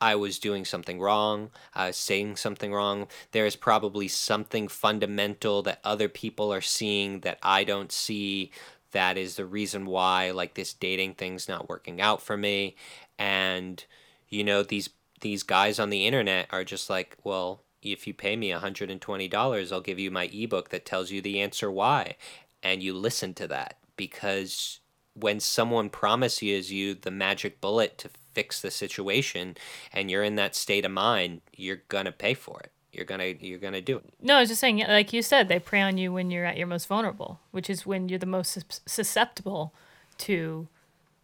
[0.00, 1.52] I was doing something wrong.
[1.72, 3.06] I was saying something wrong.
[3.30, 8.50] There is probably something fundamental that other people are seeing that I don't see.
[8.90, 12.74] That is the reason why, like this dating thing's not working out for me.
[13.16, 13.84] And
[14.28, 18.34] you know these these guys on the internet are just like, well, if you pay
[18.34, 21.70] me hundred and twenty dollars, I'll give you my ebook that tells you the answer
[21.70, 22.16] why,
[22.64, 24.80] and you listen to that because
[25.14, 29.56] when someone promises you the magic bullet to fix the situation
[29.92, 33.58] and you're in that state of mind you're gonna pay for it you're gonna you're
[33.58, 36.12] gonna do it No, I was just saying, like you said, they prey on you
[36.12, 39.74] when you're at your most vulnerable, which is when you're the most susceptible
[40.18, 40.68] to,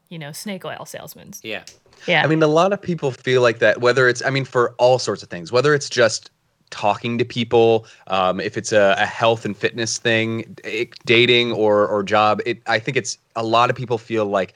[0.08, 1.32] you know, snake oil salesmen.
[1.42, 1.62] yeah
[2.06, 2.24] Yeah.
[2.24, 4.98] I mean, a lot of people feel like that, whether it's, I mean, for all
[4.98, 6.30] sorts of things, whether it's just
[6.70, 11.86] talking to people, um, if it's a, a health and fitness thing, it, dating or,
[11.86, 14.54] or job, it, I think it's a lot of people feel like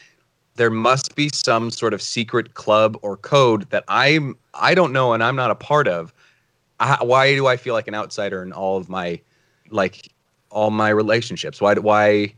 [0.57, 5.13] there must be some sort of secret club or code that I'm, I don't know
[5.13, 6.13] and I'm not a part of.
[6.81, 9.21] I, why do I feel like an outsider in all of my,
[9.71, 10.11] like,
[10.51, 11.61] all my relationships?
[11.61, 12.33] Why, why,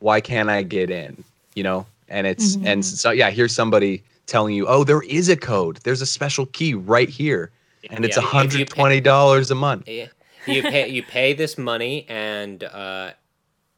[0.00, 1.22] why can't I get in?
[1.54, 1.86] You know?
[2.08, 5.78] And it's, and so, yeah, here's somebody telling you, oh, there is a code.
[5.84, 7.52] There's a special key right here.
[7.88, 9.88] And it's Yeah, if $120 a month.
[9.88, 10.06] Yeah.
[10.46, 13.12] you pay you pay this money and uh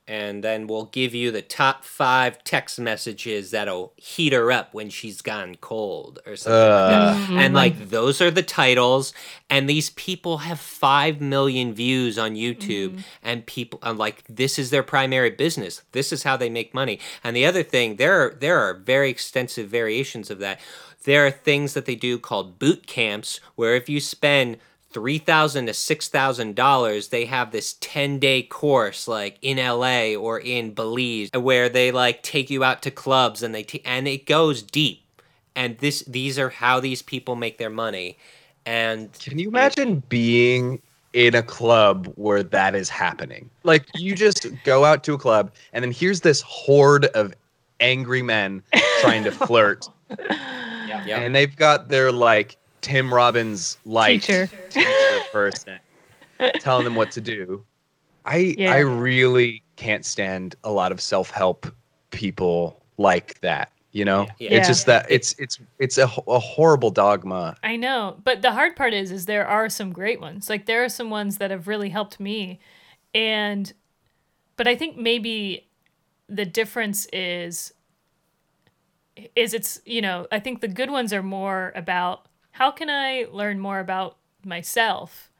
[0.08, 4.90] and then we'll give you the top five text messages that'll heat her up when
[4.90, 7.02] she's gone cold or something like that.
[7.02, 7.14] Uh.
[7.14, 7.38] Mm-hmm.
[7.38, 9.14] And like those are the titles,
[9.48, 13.00] and these people have five million views on YouTube, mm-hmm.
[13.22, 15.82] and people and like this is their primary business.
[15.92, 16.98] This is how they make money.
[17.22, 20.60] And the other thing, there are there are very extensive variations of that.
[21.04, 24.58] There are things that they do called boot camps, where if you spend
[24.90, 30.14] three thousand to six thousand dollars, they have this ten day course like in LA
[30.14, 34.06] or in Belize, where they like take you out to clubs and they t- and
[34.06, 35.02] it goes deep.
[35.56, 38.16] And this these are how these people make their money.
[38.64, 40.80] And Can you imagine being
[41.12, 43.50] in a club where that is happening?
[43.64, 47.34] Like you just go out to a club and then here's this horde of
[47.80, 48.62] angry men
[49.00, 49.88] trying to flirt.
[51.06, 54.48] yeah, And they've got their like Tim Robbins light Teacher.
[54.70, 54.88] teacher
[55.32, 55.78] person
[56.60, 57.64] telling them what to do.
[58.24, 58.72] I Yeah.
[58.72, 61.66] I really can't stand a lot of self-help
[62.10, 64.26] people like that, you know?
[64.38, 64.50] Yeah.
[64.52, 67.56] It's just that it's it's it's a, a horrible dogma.
[67.62, 70.48] I know, but the hard part is, is there are some great ones.
[70.50, 72.60] Like there are some ones that have really helped me,
[73.14, 73.72] and,
[74.56, 75.66] but I think maybe
[76.28, 77.72] the difference is,
[79.36, 83.26] is it's you know I think the good ones are more about how can I
[83.30, 85.30] learn more about myself,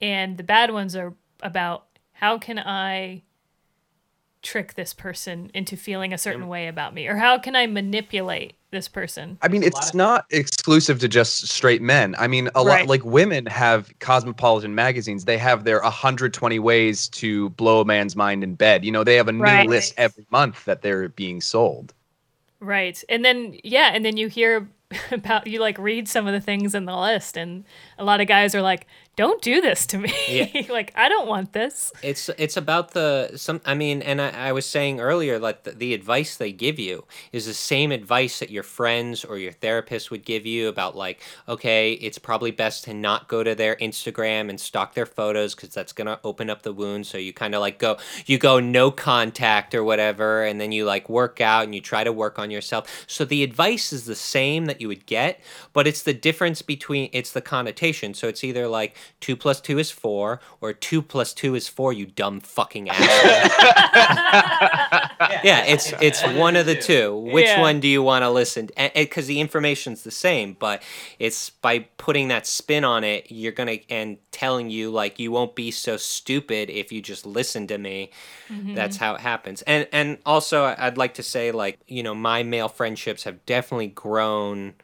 [0.00, 3.22] and the bad ones are about how can I
[4.42, 8.54] trick this person into feeling a certain way about me, or how can I manipulate
[8.72, 9.38] this person.
[9.42, 12.16] I mean, it's not exclusive to just straight men.
[12.18, 12.80] I mean, a Right.
[12.80, 15.24] lot like women have cosmopolitan magazines.
[15.26, 18.84] They have their 120 ways to blow a man's mind in bed.
[18.84, 19.68] You know, they have a new Right.
[19.68, 21.94] list every month that they're being sold.
[22.62, 23.02] Right.
[23.08, 24.70] And then yeah, and then you hear
[25.10, 27.64] about you like read some of the things in the list and
[27.98, 30.62] a lot of guys are like, "Don't do this to me." Yeah.
[30.70, 31.92] like, I don't want this.
[32.02, 35.72] it's it's about the some i mean and i, I was saying earlier like the,
[35.72, 40.10] the advice they give you is the same advice that your friends or your therapist
[40.10, 44.48] would give you about like okay it's probably best to not go to their instagram
[44.48, 47.54] and stalk their photos because that's going to open up the wound so you kind
[47.54, 47.96] of like go
[48.26, 52.04] you go no contact or whatever and then you like work out and you try
[52.04, 55.40] to work on yourself so the advice is the same that you would get
[55.72, 59.78] but it's the difference between it's the connotation so it's either like two plus two
[59.78, 63.50] is four, or two plus two is four, you dumb fucking asshole.
[65.44, 67.16] yeah, it's it's one of the two.
[67.16, 67.60] Which Yeah.
[67.60, 68.70] one do you want to listen?
[68.94, 70.82] Because the information's the same, but
[71.18, 75.54] it's by putting that spin on it, you're gonna and telling you like you won't
[75.54, 78.10] be so stupid if you just listen to me.
[78.50, 78.74] Mm-hmm.
[78.74, 79.62] That's how it happens.
[79.62, 83.88] And and also I'd like to say like you know my male friendships have definitely
[83.88, 84.74] grown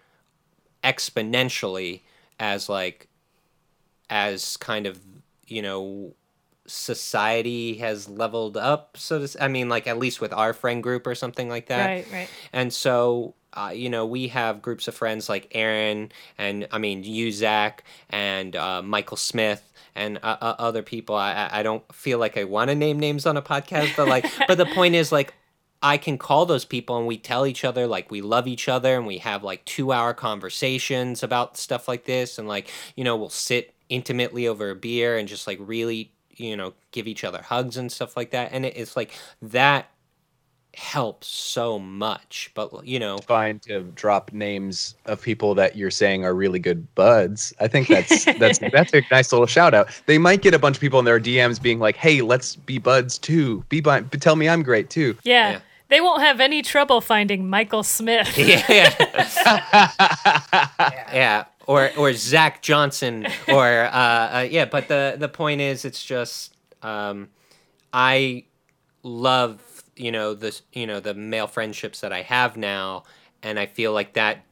[0.84, 2.02] exponentially
[2.40, 3.07] as like
[4.10, 4.98] as kind of
[5.46, 6.14] you know
[6.66, 11.06] society has leveled up so to i mean like at least with our friend group
[11.06, 12.28] or something like that Right, right.
[12.52, 17.02] and so uh, you know we have groups of friends like aaron and i mean
[17.02, 21.82] you zach and uh, michael smith and uh, uh, other people I, I I don't
[21.94, 24.94] feel like i want to name names on a podcast but like but the point
[24.94, 25.34] is like
[25.80, 28.96] I can call those people and we tell each other like we love each other
[28.96, 33.16] and we have like two hour conversations about stuff like this and like you know
[33.16, 37.42] we'll sit intimately over a beer and just like really you know give each other
[37.42, 39.90] hugs and stuff like that and it, it's like that
[40.74, 46.24] helps so much but you know Fine to drop names of people that you're saying
[46.24, 47.52] are really good buds.
[47.58, 49.88] I think that's that's that's a nice little shout out.
[50.06, 52.78] They might get a bunch of people in their DMs being like, "Hey, let's be
[52.78, 53.64] buds too.
[53.68, 55.50] Be bu- tell me I'm great too." Yeah.
[55.50, 55.60] Yeah.
[55.88, 58.36] They won't have any trouble finding Michael Smith.
[58.38, 58.62] yeah
[61.12, 66.04] yeah or or zach johnson or uh, uh yeah but the the point is it's
[66.04, 67.28] just um
[67.92, 68.42] i
[69.04, 73.04] love you know the you know the male friendships that i have now
[73.44, 74.44] and i feel like that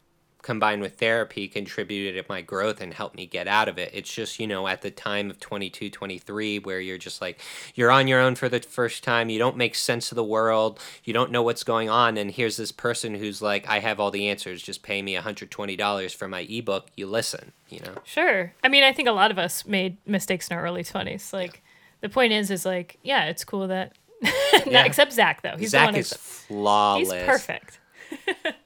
[0.46, 4.12] combined with therapy contributed to my growth and helped me get out of it it's
[4.12, 7.40] just you know at the time of 22 23 where you're just like
[7.74, 10.78] you're on your own for the first time you don't make sense of the world
[11.04, 14.11] you don't know what's going on and here's this person who's like i have all
[14.12, 18.54] the answers just pay me $120 for my ebook you listen you know Sure.
[18.62, 21.32] I mean, I think a lot of us made mistakes in our early 20s.
[21.32, 21.62] Like,
[22.00, 23.94] the point is, is like, yeah, it's cool that.
[24.22, 24.32] Not
[24.66, 24.85] Yeah.
[24.85, 25.56] except Zach, though.
[25.59, 27.80] He's the zach one is flawless He's perfect.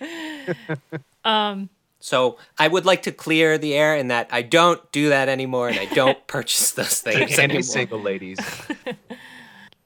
[2.00, 5.68] So I would like to clear the air in that I don't do that anymore
[5.68, 7.62] and I don't purchase those things Any anymore.
[7.62, 8.38] single ladies.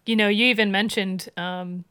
[0.05, 1.85] You know, you even mentioned um,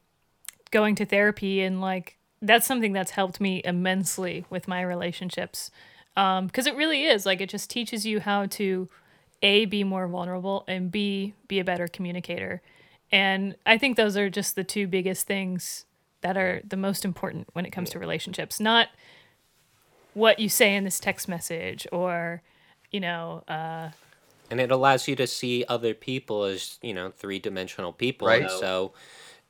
[0.70, 5.72] going to therapy, and like, that's something that's helped me immensely with my relationships.
[6.14, 7.26] Because it really is.
[7.26, 8.90] Like, it just teaches you how to,
[9.42, 12.62] A, be more vulnerable, and B, be a better communicator.
[13.14, 15.86] And I think those are just the two biggest things
[16.22, 18.60] that are the most important when it comes to relationships.
[18.60, 18.90] Not
[20.14, 22.42] what you say in this text message or,
[22.92, 23.90] you know, uh,
[24.50, 28.42] and it allows you to see other people as you know three-dimensional people Right.
[28.42, 28.92] and so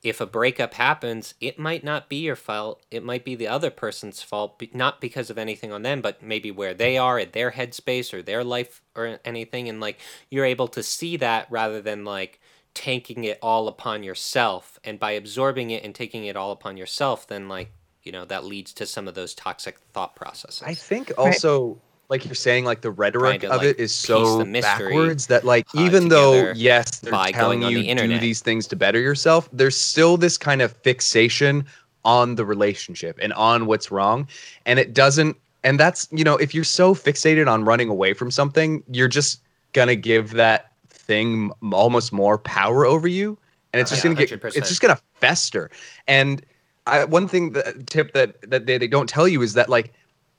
[0.04, 3.72] if a breakup happens it might not be your fault it might be the other
[3.72, 7.52] person's fault not because of anything on them but maybe where they are at their
[7.52, 12.06] headspace or their life or anything and like you're able to see that rather than
[12.06, 12.40] like
[12.74, 17.28] taking it all upon yourself and by absorbing it and taking it all upon yourself
[17.28, 17.72] then like
[18.04, 21.80] you know that leads to some of those toxic thought processes I think also,
[22.12, 25.66] like you're saying, like the rhetoric to, of like, it is so backwards that, like,
[25.74, 29.00] uh, even though yes, they're telling going on you the do these things to better
[29.00, 31.66] yourself, there's still this kind of fixation
[32.04, 34.28] on the relationship and on what's wrong,
[34.66, 35.38] and it doesn't.
[35.64, 39.40] And that's you know, if you're so fixated on running away from something, you're just
[39.72, 40.71] gonna give that
[41.02, 43.38] thing almost more power over you,
[43.74, 44.58] and it's oh, just Yeah, gonna get 100%.
[44.58, 45.70] it's just gonna fester.
[46.08, 46.42] And
[46.88, 49.94] I, one thing that tip that that they, they don't tell you is that like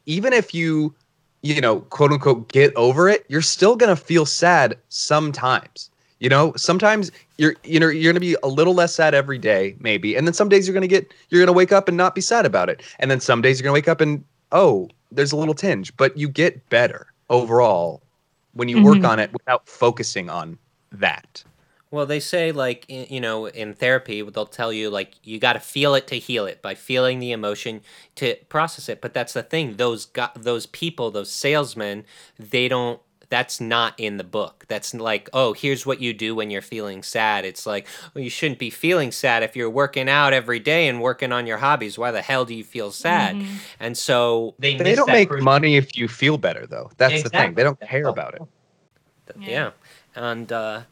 [0.07, 0.95] even if you
[1.43, 6.53] you know quote unquote get over it you're still gonna feel sad sometimes you know
[6.57, 10.27] sometimes you're you know you're gonna be a little less sad every day maybe and
[10.27, 12.69] then some days you're gonna get you're gonna wake up and not be sad about
[12.69, 15.97] it and then some days you're gonna wake up and oh there's a little tinge
[15.97, 18.03] but you get better overall
[18.55, 19.05] when you work Mhm.
[19.05, 20.59] on it without focusing on
[20.93, 21.45] that
[21.93, 25.61] Well, they say like you know in therapy they'll tell you like you got to
[25.61, 27.83] feel it to heal it by feeling the emotion
[28.17, 29.03] to process it.
[29.03, 32.05] But that's the thing; those got those people, those salesmen,
[32.39, 33.01] they don't.
[33.33, 34.67] That's not in the book.
[34.69, 37.47] That's like, oh, here's what you do when you're feeling sad.
[37.47, 41.01] It's like, well, you shouldn't be feeling sad if you're working out every day and
[41.01, 41.97] working on your hobbies.
[41.97, 43.43] Why the hell do you feel sad?
[43.81, 47.31] And so they, they don't make crucial- money if you feel better though that's the
[47.31, 48.43] thing they don't care about it
[49.41, 49.71] yeah, Yeah.
[50.15, 50.83] and uh,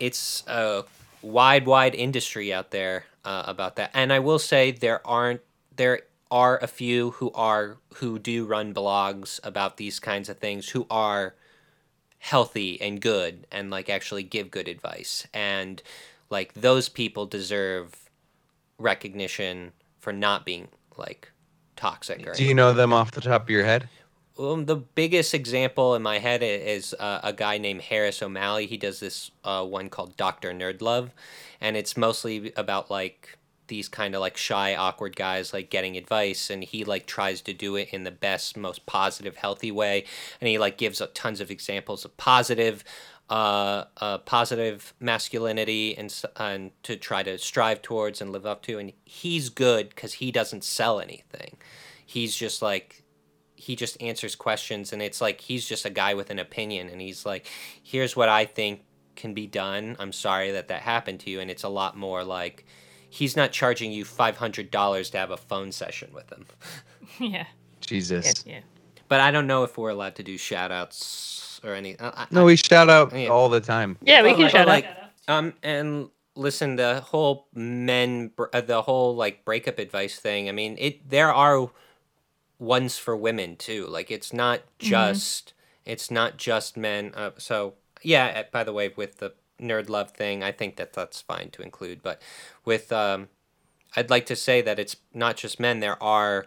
[0.00, 0.84] it's a
[1.20, 5.42] wide wide industry out there uh, about that and i will say there aren't
[5.76, 6.00] there
[6.30, 10.86] are a few who are who do run blogs about these kinds of things who
[10.90, 11.34] are
[12.18, 15.82] healthy and good and like actually give good advice and
[16.30, 18.10] like those people deserve
[18.78, 21.30] recognition for not being like
[21.76, 23.88] toxic or do you know them off the top of your head
[24.38, 28.66] um, the biggest example in my head is uh, a guy named Harris O'Malley.
[28.66, 31.10] He does this uh, one called Doctor Nerdlove,
[31.58, 33.38] and it's mostly about like
[33.68, 37.52] these kind of like shy, awkward guys like getting advice, and he like tries to
[37.52, 40.04] do it in the best, most positive, healthy way,
[40.40, 42.84] and he like gives tons of examples of positive.
[43.28, 48.78] Uh, uh, positive masculinity and and to try to strive towards and live up to,
[48.78, 51.56] and he's good because he doesn't sell anything.
[52.06, 53.02] He's just like
[53.56, 57.00] he just answers questions and it's like he's just a guy with an opinion and
[57.00, 57.46] he's like
[57.82, 58.82] here's what i think
[59.16, 62.22] can be done i'm sorry that that happened to you and it's a lot more
[62.22, 62.66] like
[63.08, 66.46] he's not charging you $500 to have a phone session with him
[67.20, 67.46] yeah.
[67.80, 68.44] Jesus.
[68.46, 68.60] Yeah.
[69.08, 72.26] but i don't know if we're allowed to do shout outs or any I, I-
[72.30, 73.28] No, we shout out Yeah.
[73.28, 73.96] all the time.
[74.02, 74.96] Yeah, we Well, can like- shout like- out.
[75.28, 80.48] Um, and listen, the whole men, uh, the whole like breakup advice thing.
[80.48, 81.68] I mean, it there are
[82.60, 83.86] ones for women too.
[83.88, 85.52] Like it's not just
[85.84, 87.12] it's not just men.
[87.16, 88.26] Uh, so yeah.
[88.36, 91.62] uh, By the way, with the nerd love thing, I think that that's fine to
[91.62, 92.02] include.
[92.02, 92.20] But
[92.64, 93.28] with um,
[93.96, 95.80] I'd like to say that it's not just men.
[95.80, 96.46] There are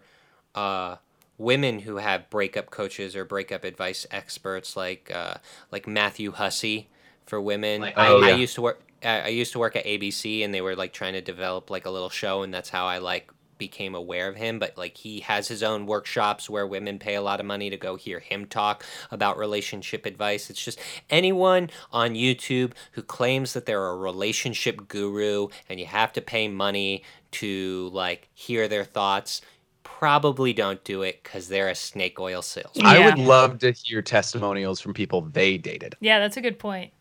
[0.55, 0.97] uh,
[1.37, 5.35] women who have breakup coaches or breakup advice experts, like uh,
[5.71, 6.89] like Matthew Hussey
[7.25, 7.81] for women.
[7.81, 8.35] Like- I, Oh, I yeah.
[8.35, 8.81] used to work.
[9.03, 11.85] I I used to work at ABC, and they were like trying to develop like
[11.85, 14.57] a little show, and that's how I like became aware of him.
[14.57, 17.77] But like he has his own workshops where women pay a lot of money to
[17.77, 20.49] go hear him talk about relationship advice.
[20.49, 20.79] It's just
[21.11, 26.47] anyone on YouTube who claims that they're a relationship guru and you have to pay
[26.47, 29.41] money to like hear their thoughts.
[29.83, 32.85] Probably don't do it because they're a snake oil salesman.
[32.85, 35.95] I would love to hear testimonials from people they dated.
[35.99, 36.93] Yeah, that's a good point.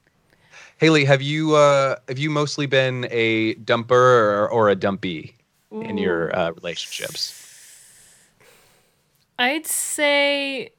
[0.78, 5.34] Haley, have you uh have you mostly been a dumper or, or a dumpy
[5.70, 7.44] in your uh, relationships?
[9.38, 10.72] I'd say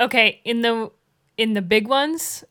[0.00, 0.90] okay, in the
[1.36, 2.44] in the big ones,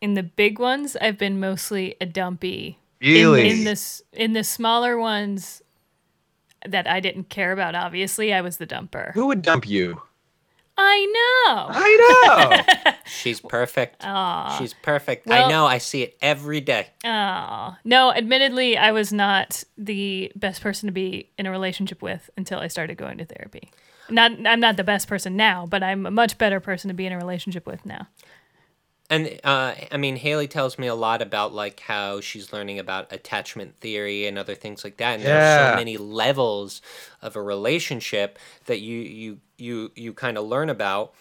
[0.00, 2.78] in the big ones, I've been mostly a dumpy.
[3.00, 3.48] Really?
[3.48, 5.62] In, in this in the smaller ones
[6.66, 9.12] that I didn't care about, obviously, I was the dumper.
[9.12, 10.02] Who would dump you?
[10.78, 11.06] I
[11.46, 11.66] know.
[11.70, 12.92] I know.
[13.06, 14.04] She's perfect.
[14.04, 14.58] Aw.
[14.58, 15.26] She's perfect.
[15.26, 15.66] Well- I know.
[15.66, 16.88] I see it every day.
[17.04, 18.12] Oh no!
[18.12, 22.68] Admittedly, I was not the best person to be in a relationship with until I
[22.68, 23.70] started going to therapy.
[24.08, 27.06] Not, I'm not the best person now, but I'm a much better person to be
[27.06, 28.06] in a relationship with now.
[29.08, 33.12] And uh, I mean, Haley tells me a lot about like how she's learning about
[33.12, 35.14] attachment theory and other things like that.
[35.18, 35.54] And there's Yeah.
[35.68, 36.82] so many levels
[37.22, 41.14] of a relationship that you you you you kind of learn about.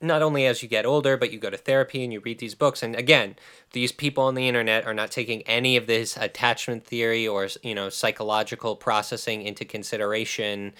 [0.00, 2.54] Not only as you get older, but you go to therapy and you read these
[2.54, 2.84] books.
[2.84, 3.36] And again,
[3.72, 7.74] these people on the internet are not taking any of this attachment theory or you
[7.74, 10.72] know psychological processing into consideration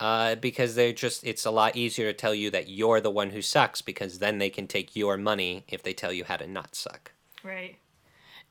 [0.00, 3.30] uh, because they're just it's a lot easier to tell you that you're the one
[3.30, 6.46] who sucks because then they can take your money if they tell you how to
[6.46, 7.76] not suck Right.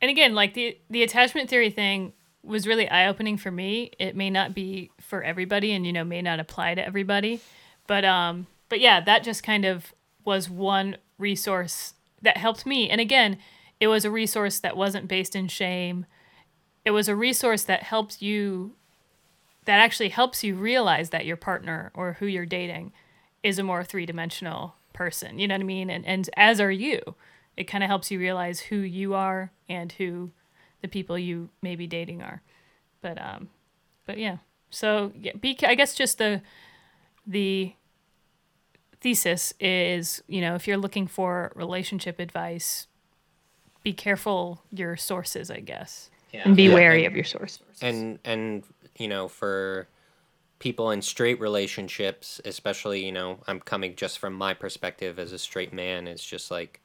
[0.02, 3.91] And again, like the the attachment theory thing was really eye opening for me.
[4.00, 7.41] It may not be for everybody, and you know may not apply to everybody,
[7.88, 9.93] but um, but yeah, that just kind of
[10.24, 12.89] was one resource that helped me.
[12.89, 13.38] And again,
[13.80, 16.06] it was a resource that wasn't based in shame.
[16.86, 18.76] It was a resource that helped you
[19.70, 22.91] that actually helps you realize that your partner or who you're dating
[23.43, 25.38] is a more three-dimensional person.
[25.38, 25.91] You know what I mean?
[25.91, 26.99] And and as are you.
[27.55, 30.32] It kind of helps you realize who you are and who
[30.82, 32.41] the people you may be dating are.
[33.01, 33.49] But um
[34.07, 34.38] but yeah.
[34.72, 36.41] So yeah, be I guess just the
[37.28, 37.74] the
[39.01, 42.88] thesis is, you know, if you're looking for relationship advice,
[43.84, 46.09] be careful your sources, I guess.
[46.34, 46.74] and be Yeah.
[46.74, 48.63] wary of your sources and and
[49.00, 49.88] you know for
[50.60, 55.39] people in straight relationships especially you know i'm coming just from my perspective as a
[55.39, 56.82] straight man it's just like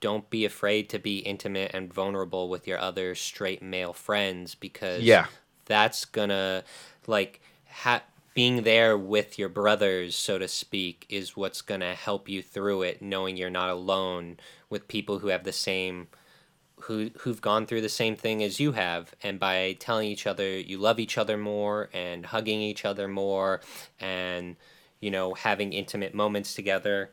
[0.00, 5.02] don't be afraid to be intimate and vulnerable with your other straight male friends because
[5.02, 5.26] Yeah.
[5.64, 6.64] that's gonna
[7.06, 7.40] like
[7.70, 8.02] ha-
[8.34, 13.00] being there with your brothers so to speak is what's gonna help you through it
[13.00, 14.38] knowing you're not alone
[14.68, 16.08] with people who have the same
[16.86, 20.58] who who've gone through the same thing as you have and by telling each other
[20.58, 23.60] you love each other more and hugging each other more
[24.00, 24.56] and
[25.00, 27.10] you know having intimate moments together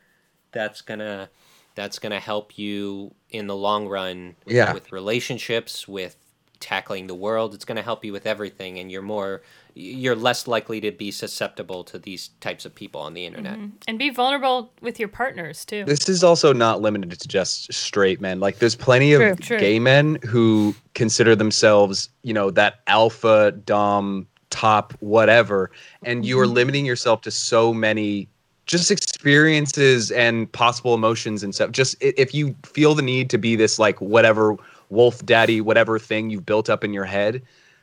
[0.52, 1.30] that's gonna
[1.76, 4.74] that's gonna help you in the long run with, Yeah.
[4.74, 6.16] with relationships with
[6.64, 9.42] tackling the world it's gonna help you with everything and you're more
[9.76, 13.68] you're less likely to be susceptible to these types of people on the internet mm-hmm.
[13.88, 15.84] And be vulnerable with your partners too.
[15.86, 18.40] This is also not limited to just straight men.
[18.40, 19.60] Like there's plenty of True, true.
[19.60, 25.72] gay men who consider themselves, you know, that alpha dom top whatever
[26.04, 26.54] and you are mm-hmm.
[26.54, 28.30] limiting yourself to so many
[28.66, 31.72] just experiences and possible emotions and stuff.
[31.72, 34.56] Just if you feel the need to be this like whatever
[34.94, 37.42] wolf daddy, whatever thing you've built up in your head,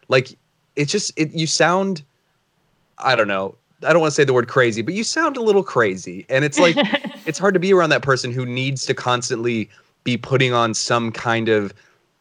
[0.08, 0.38] like
[0.76, 2.02] it's just it you sound
[2.98, 3.56] I don't know.
[3.86, 6.26] I don't want to say the word crazy, but you sound a little crazy.
[6.28, 6.76] And it's like
[7.26, 9.70] it's hard to be around that person who needs to constantly
[10.04, 11.72] be putting on some kind of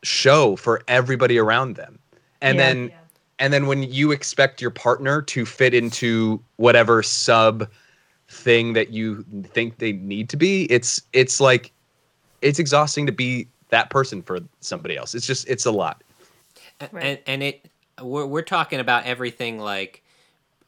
[0.03, 1.99] show for everybody around them.
[2.41, 2.73] And Yeah.
[2.73, 2.91] then
[3.39, 7.69] and then when you expect your partner to fit into whatever sub
[8.29, 11.71] thing that you think they need to be, it's it's like
[12.41, 15.15] it's exhausting to be that person for somebody else.
[15.15, 16.03] It's just it's a lot.
[16.91, 17.03] Right.
[17.03, 17.69] and and it
[18.01, 20.03] we're we're talking about everything like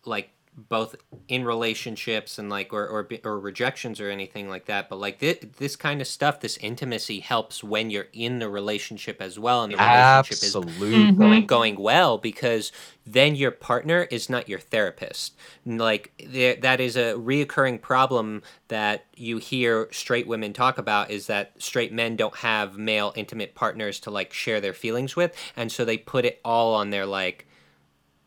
[0.06, 0.96] like both
[1.28, 5.38] in relationships and like or or, or rejections or anything like that but like this,
[5.58, 9.72] this kind of stuff this intimacy helps when you're in the relationship as well and
[9.72, 11.18] the relationship is mm-hmm.
[11.18, 12.72] going, going well because
[13.06, 15.36] then your partner is not your therapist.
[15.66, 21.28] Like there, that is a reoccurring problem that you hear straight women talk about is
[21.28, 25.72] that straight men don't have male intimate partners to like share their feelings with, and
[25.72, 27.48] so they put it all on their like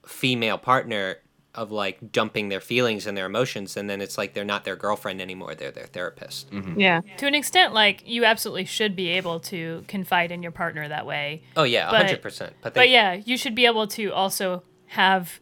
[0.06, 1.18] female partner
[1.54, 4.76] of like dumping their feelings and their emotions and then it's like they're not their
[4.76, 7.00] girlfriend anymore they're their therapist Yeah.
[7.18, 11.06] To an extent, like you absolutely should be able to confide in your partner that
[11.06, 11.42] way.
[11.56, 15.40] oh yeah But- 100% but, they, But yeah, you should be able to also have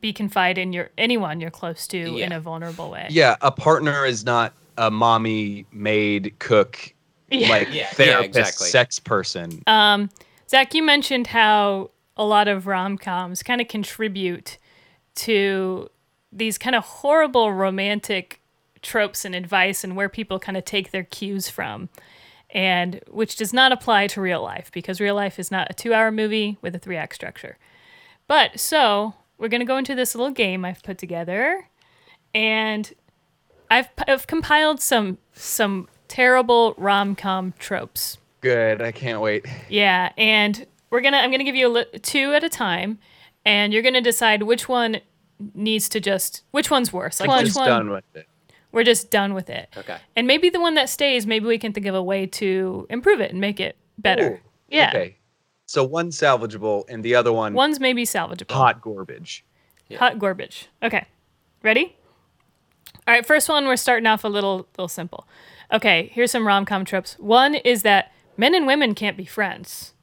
[0.00, 3.06] be confide in your anyone you're close to in a vulnerable way.
[3.10, 6.94] Yeah, a partner is not a mommy, maid, cook,
[7.30, 7.48] Yeah.
[7.48, 8.68] like Yeah, yeah, therapist, exactly.
[8.68, 9.62] sex person.
[9.66, 10.08] Um,
[10.48, 14.58] Zach, you mentioned how a lot of rom coms kind of contribute
[15.18, 15.90] to
[16.32, 18.40] these kind of horrible romantic
[18.82, 21.88] tropes and advice and where people kind of take their cues from.
[22.50, 25.92] And which does not apply to real life because real life is not a two
[25.92, 27.58] hour movie with a three act structure.
[28.26, 31.68] But so we're going to go into this little game I've put together.
[32.34, 32.92] And
[33.70, 38.16] I've, I've compiled some some terrible rom com tropes.
[38.40, 38.80] Good.
[38.80, 39.44] I can't wait.
[39.68, 42.98] Yeah, and we're gonna I'm gonna give you a li- two at a time,
[43.48, 45.00] and you're gonna decide which one
[45.54, 47.20] needs to just which one's worse.
[47.20, 48.26] Like I'm which just one done with it.
[48.72, 49.68] we're just done with it.
[49.76, 52.86] okay And maybe the one that stays, maybe we can think of a way to
[52.90, 54.26] improve it and make it better.
[54.34, 54.38] Ooh,
[54.68, 55.16] yeah, Okay.
[55.66, 58.52] So one salvageable and the other one one's maybe salvageable.
[58.52, 59.44] hot garbage.
[59.98, 60.68] Hot garbage.
[60.82, 61.06] Okay,
[61.62, 61.96] ready?
[63.06, 65.26] All right, first one we're starting off a little little simple.
[65.72, 67.16] Okay, here's some rom com tropes.
[67.18, 69.94] One is that men and women can't be friends,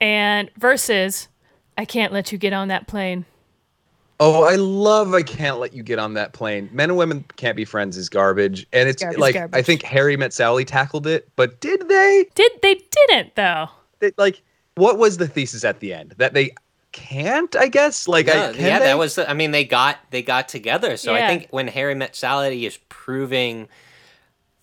[0.00, 1.28] and versus
[1.76, 3.24] I can't let you get on that plane.
[4.20, 6.70] Oh, I love I can't let you get on that plane.
[6.72, 8.66] Men and women can't be friends is garbage.
[8.72, 12.26] And it's Garbage, like I think Harry Met Sally tackled it, but did they?
[12.34, 13.68] Did they didn't though?
[13.98, 14.40] They- like
[14.76, 16.14] what was the thesis at the end?
[16.18, 16.52] That they
[16.92, 18.06] can't, I guess?
[18.06, 18.84] Like I yeah, can yeah they?
[18.86, 21.24] that was the, i mean they got they got together so Yeah.
[21.24, 23.68] i think when harry met sally is proving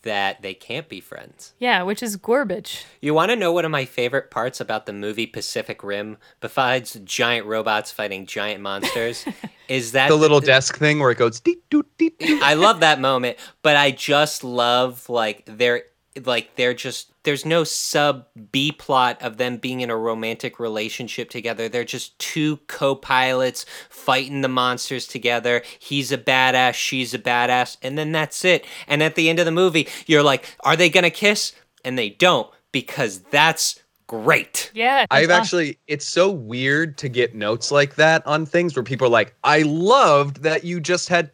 [0.03, 2.85] that they can't be friends Yeah, which is garbage.
[3.01, 6.99] you want to know one of my favorite parts about the movie pacific rim besides
[7.03, 9.25] giant robots fighting giant monsters
[9.67, 12.41] is that the little desk thing where it goes deet doot deet doot.
[12.43, 15.83] I love that moment, but I just love like they're
[16.25, 21.29] like they're just there's no sub B plot of them being in a romantic relationship
[21.29, 21.69] together.
[21.69, 25.61] They're just two co-pilots fighting the monsters together.
[25.79, 28.65] He's a badass, she's a badass, and then that's it.
[28.87, 31.53] And at the end of the movie, you're like, are they going to kiss?
[31.85, 34.71] And they don't because that's great.
[34.73, 38.83] Yeah, I've that's actually it's so weird to get notes like that on things where
[38.83, 41.31] people are like, I loved that you just had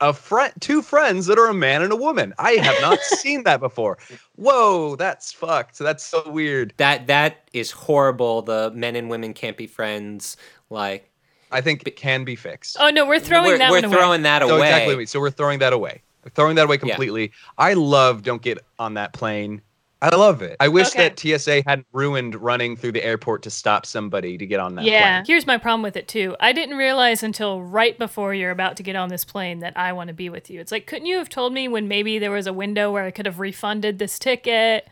[0.00, 2.34] a friend two friends that are a man and a woman.
[2.38, 3.98] I have not seen that before.
[4.36, 5.78] Whoa, that's fucked.
[5.78, 6.72] That's so weird.
[6.78, 8.42] That that is horrible.
[8.42, 10.36] The men and women can't be friends.
[10.70, 11.10] Like
[11.52, 12.76] I think it can be fixed.
[12.80, 13.96] Oh no, we're throwing we're, that we're one away.
[13.96, 14.68] throwing that so away.
[14.68, 16.02] exactly so we're throwing that away.
[16.24, 16.80] We're throwing that away Yeah.
[16.80, 17.32] completely.
[17.58, 19.62] I love don't get on that plane.
[20.02, 20.56] I love it.
[20.60, 21.08] I wish Okay.
[21.08, 24.84] that TSA hadn't ruined running through the airport to stop somebody to get on that
[24.86, 25.16] Yeah.
[25.18, 25.24] plane.
[25.26, 26.36] Here's my problem with it too.
[26.40, 29.92] I didn't realize until right before you're about to get on this plane that I
[29.92, 30.58] want to be with you.
[30.60, 33.10] It's like, couldn't you have told me when maybe there was a window where I
[33.10, 34.88] could have refunded this ticket?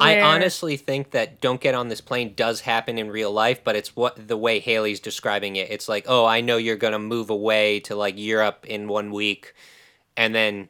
[0.00, 3.76] I honestly think that don't get on this plane does happen in real life, but
[3.76, 5.70] it's what the way Haley's describing it.
[5.70, 9.52] It's like, oh, I know you're gonna move away to like Europe in one week,
[10.16, 10.68] and then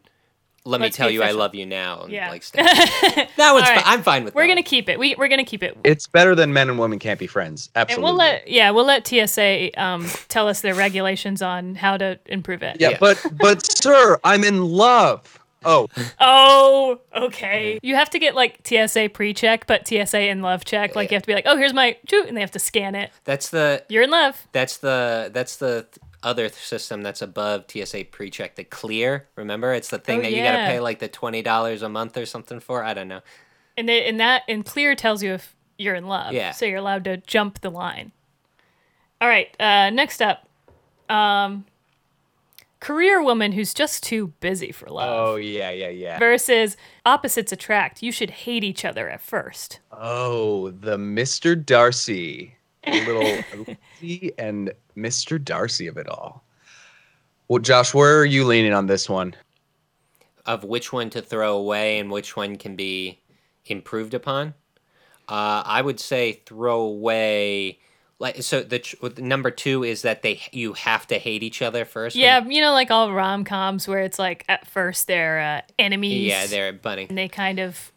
[0.67, 2.03] let me Let's tell be you I love you now.
[2.03, 2.29] And, Yeah.
[2.31, 2.63] Like, stay.
[2.63, 4.35] that one's All fi- I'm fine with.
[4.35, 4.37] That.
[4.37, 4.99] We're that gonna keep it.
[4.99, 5.77] We we're gonna keep it.
[5.85, 7.71] It's better than men and women can't be friends.
[7.75, 7.95] Absolutely.
[7.95, 12.19] And we'll let yeah, we'll let TSA um, tell us their regulations on how to
[12.27, 12.79] improve it.
[12.81, 12.97] Yeah, Yeah.
[13.01, 15.39] but but sir, I'm in love.
[15.65, 15.89] Oh,
[16.21, 17.81] Oh, okay.
[17.83, 20.95] You have to get like TSA pre-check, but TSA in love check.
[20.95, 22.95] Like you have to be like, oh, here's my shoot, and they have to scan
[22.95, 23.11] it.
[23.25, 24.47] That's the You're in love.
[24.53, 28.57] that's the that's the th- other system that's above TSA pre-check.
[28.57, 29.73] The clear, remember?
[29.73, 32.27] It's the thing Oh, that you gotta pay like the twenty dollars a month or
[32.27, 32.83] something for.
[32.85, 33.21] I don't know.
[33.79, 36.33] And they, and that and clear tells you if you're in love.
[36.33, 36.51] Yeah.
[36.53, 38.13] So you're allowed to jump the line.
[39.21, 39.49] All right.
[39.61, 40.49] Uh, next up,
[41.09, 41.65] um,
[42.81, 45.09] career woman who's just too busy for love.
[45.33, 46.19] oh yeah, yeah, yeah.
[46.19, 48.03] Versus opposites attract.
[48.03, 49.81] You should hate each other at first.
[49.93, 51.55] Oh, the Mr.
[51.65, 52.56] Darcy,
[52.87, 53.45] little
[54.01, 55.43] Lucy and Mr.
[55.43, 56.45] Darcy of it all.
[57.49, 59.35] Well, Josh, where are you leaning on this one?
[60.45, 63.21] Of which one to throw away and which one can be
[63.67, 64.55] improved upon.
[65.29, 67.81] Uh, I would say throw away.
[68.19, 71.85] Like so, the tr- number two is that they you have to hate each other
[71.85, 72.17] first.
[72.17, 75.61] when- Yeah, you know, like all rom coms where it's like at first they're uh,
[75.79, 76.23] enemies.
[76.27, 77.09] yeah, they're bunning.
[77.09, 77.93] and they kind of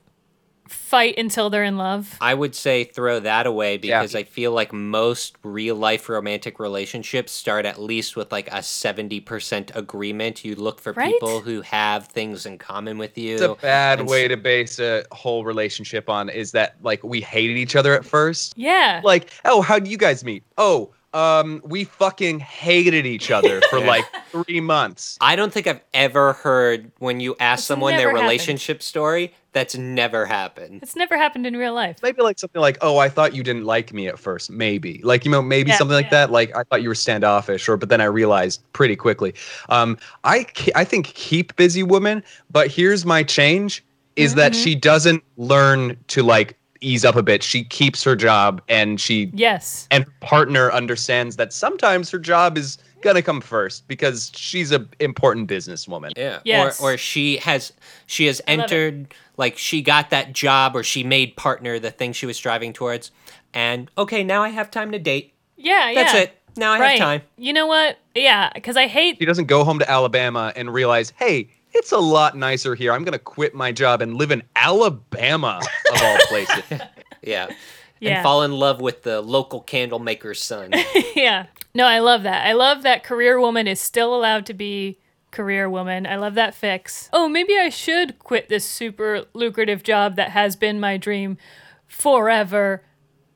[0.72, 2.18] fight until they're in love.
[2.22, 7.32] I would say throw that away because I feel like most real life romantic relationships
[7.32, 10.44] start at least with like a 70% agreement.
[10.46, 11.12] You look for Right?
[11.14, 13.34] people who have things in common with you.
[13.36, 17.22] It's a bad and way to base a whole relationship on is that like we
[17.22, 18.54] hated each other at first.
[18.58, 19.02] Yeah.
[19.04, 20.44] Like, oh, how do you guys meet?
[20.58, 25.18] Oh, um, we fucking hated each other for like three months.
[25.22, 28.24] I don't think I've ever heard when you ask It's someone their never happened.
[28.30, 30.80] relationship story, that's never happened.
[30.82, 31.98] it's never happened in real life.
[32.02, 34.50] Maybe like something like, oh, I thought you didn't like me at first.
[34.50, 36.26] Maybe like you know, maybe Yeah, something like yeah.
[36.28, 36.32] that.
[36.32, 39.34] Like I thought you were standoffish, or but then I realized pretty quickly.
[39.68, 40.46] Um, I
[40.76, 43.84] I think keep busy woman, but here's my change:
[44.16, 44.62] is that Mm-hmm.
[44.64, 47.44] she doesn't learn to like ease up a bit.
[47.44, 49.88] She keeps her job, and she Yes.
[49.92, 54.86] and her partner understands that sometimes her job is gonna come first because she's a
[55.00, 56.12] important businesswoman.
[56.16, 56.40] Yeah.
[56.44, 56.82] Yes.
[56.82, 57.74] Or or she has
[58.06, 62.14] she has love entered like she got that job or she made partner the thing
[62.14, 63.12] she was striving towards.
[63.54, 65.34] And okay, now I have time to date.
[65.56, 65.96] Yeah, yeah.
[65.96, 66.20] That's yeah.
[66.22, 66.42] it.
[66.58, 66.90] Now I right.
[66.92, 67.22] have time.
[67.38, 67.98] You know what?
[68.16, 69.18] Yeah, because I hate.
[69.18, 72.92] She doesn't go home to Alabama and realize, hey, it's a lot nicer here.
[72.92, 75.62] I'm gonna quit my job and live in Alabama
[75.94, 76.64] of all places.
[77.22, 77.50] Yeah.
[78.02, 78.20] Yeah.
[78.20, 80.72] And fall in love with the local candle maker's son.
[81.18, 81.48] yeah.
[81.74, 82.46] No, I love that.
[82.46, 85.00] I love that career woman is still allowed to be
[85.32, 86.08] career woman.
[86.08, 87.10] I love that fix.
[87.14, 91.38] Oh, maybe I should quit this super lucrative job that has been my dream
[91.88, 92.84] forever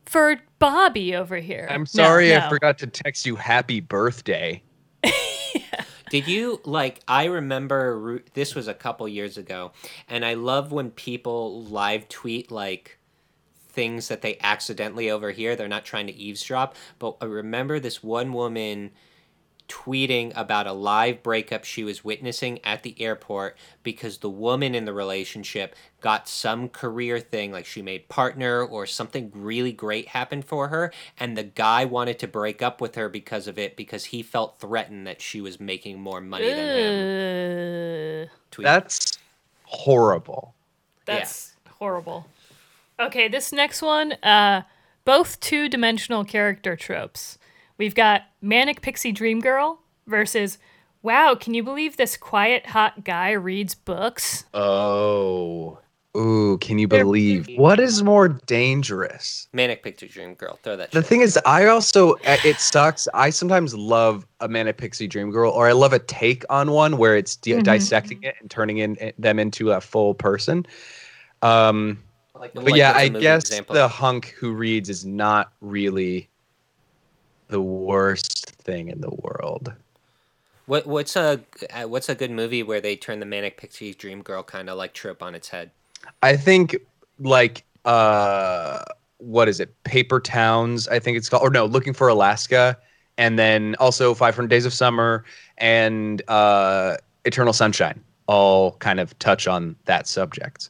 [0.05, 1.67] for Bobby over here.
[1.69, 2.37] I'm sorry no.
[2.39, 4.63] I forgot to text you happy birthday.
[6.09, 7.01] Did you like?
[7.07, 9.71] I remember this was a couple years ago,
[10.07, 12.99] and I love when people live tweet like
[13.73, 15.55] things that they accidentally overhear.
[15.55, 18.91] They're not trying to eavesdrop, but I remember this one woman
[19.69, 24.85] tweeting about a live breakup she was witnessing at the airport because the woman in
[24.85, 30.43] the relationship got some career thing like she made partner or something really great happened
[30.43, 34.05] for her and the guy wanted to break up with her because of it because
[34.05, 38.23] he felt threatened that she was making more money than him.
[38.23, 38.29] Ugh.
[38.51, 38.65] Tweet.
[38.65, 39.17] That's
[39.63, 40.53] horrible.
[41.05, 42.27] That's horrible.
[42.99, 44.63] Okay, this next one, uh,
[45.05, 47.37] both two dimensional character tropes.
[47.77, 50.57] We've got Manic Pixie Dream Girl versus
[51.01, 54.45] Wow, can you believe this quiet, hot guy reads books?
[54.53, 55.79] Oh.
[56.15, 59.47] Ooh, can you believe what is more dangerous?
[59.51, 60.59] Manic Pixie Dream Girl.
[60.61, 60.91] Throw that.
[60.91, 61.07] The shit.
[61.07, 63.07] thing is, I also uh, it sucks.
[63.15, 66.97] I sometimes love a manic pixie dream girl, or I love a take on one
[66.99, 67.63] where it's di- Mhm.
[67.63, 70.67] dissecting it and turning in eh, them into a full person.
[71.41, 71.97] Um,
[72.35, 73.75] Like- but like yeah, I guess example?
[73.75, 76.29] the hunk who reads is not really
[77.47, 79.73] the worst thing in the world.
[80.65, 84.21] What what's a uh, what's a good movie where they turn the manic pixie dream
[84.21, 85.71] girl kind of like trip on its head?
[86.21, 86.75] I think
[87.19, 88.83] like uh
[89.17, 89.71] what is it?
[89.83, 92.77] Paper Towns, I think it's called or no, Looking for Alaska
[93.17, 95.23] and then also 500 Days of Summer
[95.57, 100.69] and uh Eternal Sunshine all kind of touch on that subject.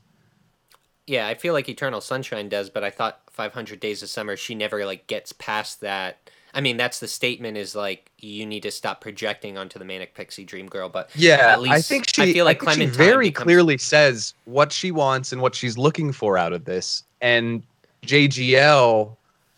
[1.07, 4.55] Yeah, I feel like Eternal Sunshine does, but I thought 500 Days of Summer she
[4.55, 6.17] never like gets past that.
[6.55, 10.13] I mean, that's the statement is like you need to stop projecting onto the manic
[10.13, 12.75] pixie dream girl, but Yeah, At I least- think I she feel like think she
[12.77, 16.65] Clementine very becomes- clearly says what she wants and what she's looking for out of
[16.65, 17.63] this and
[18.05, 19.15] JGL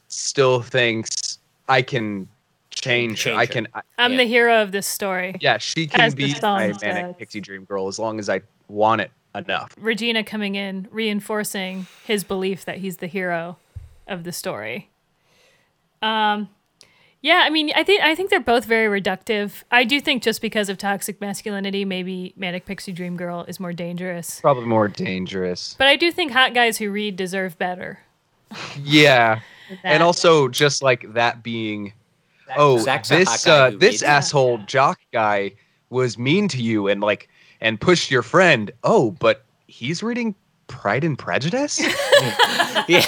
[0.08, 2.28] still thinks I can
[2.72, 3.32] change, her.
[3.32, 4.18] Change I can I, I'm Yeah.
[4.20, 5.36] the hero of this story.
[5.42, 6.82] Yeah, she can As be song my says.
[6.82, 9.74] manic pixie dream girl as long as I want it enough.
[9.80, 13.58] Regina coming in, reinforcing his belief that he's the hero
[14.08, 14.90] of the story.
[16.02, 16.50] Um,
[17.22, 19.64] Yeah, I mean, I think I think they're both very reductive.
[19.72, 23.74] I do think just because of toxic masculinity, maybe Manic Pixie Dream Girl is more
[23.74, 24.40] dangerous.
[24.42, 25.76] Probably more dangerous.
[25.80, 28.00] But I do think hot guys who read deserve better.
[28.80, 29.40] Yeah.
[29.84, 31.94] And also just like that being
[32.56, 34.04] oh Zach's this uh, this reads.
[34.04, 35.54] asshole jock guy
[35.90, 37.28] was mean to you and like
[37.62, 38.72] and push your friend.
[38.84, 40.36] Oh, but he's reading
[40.68, 41.80] Pride and Prejudice?
[42.88, 43.06] yeah.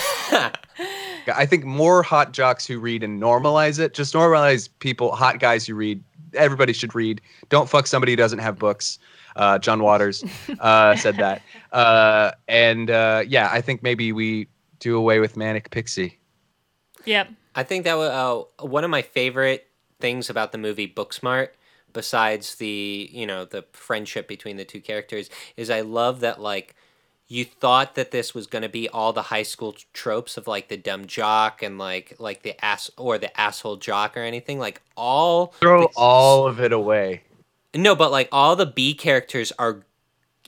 [1.34, 3.94] I think more hot jocks who read and normalize it.
[3.94, 6.04] Just normalize people, hot guys who read.
[6.34, 7.22] Everybody should read.
[7.50, 9.00] Don't fuck somebody who doesn't have books.
[9.36, 10.24] Uh, John Waters
[10.60, 11.42] uh, said that.
[11.74, 14.48] Uh, and uh, yeah, I think maybe we
[14.80, 16.18] do away with Manic Pixie.
[17.04, 17.30] Yep.
[17.56, 19.68] I think that was uh, one of my favorite
[20.00, 21.50] things about the movie Booksmart,
[21.94, 26.76] besides the you know the friendship between the two characters, is I love that like
[27.30, 30.70] you thought that this was going to be all the high school tropes of like
[30.70, 34.82] the dumb jock and like like the ass or the asshole jock or anything like
[34.96, 37.24] all Throw the- all of it away.
[37.76, 39.84] no, but like all the B characters are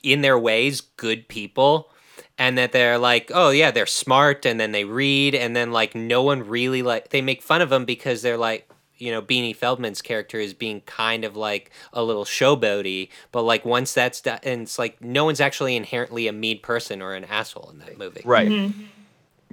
[0.02, 1.90] in their ways good people
[2.38, 5.94] and that they're like, oh yeah, they're smart and then they read and then like
[5.94, 8.66] no one really like they make fun of them because they're like
[9.00, 13.64] you know, Beanie Feldman's character is being kind of like a little showboaty, but like
[13.64, 17.24] once that's done, and it's like no one's actually inherently a mean person or an
[17.24, 18.22] asshole in that movie.
[18.24, 18.72] Right.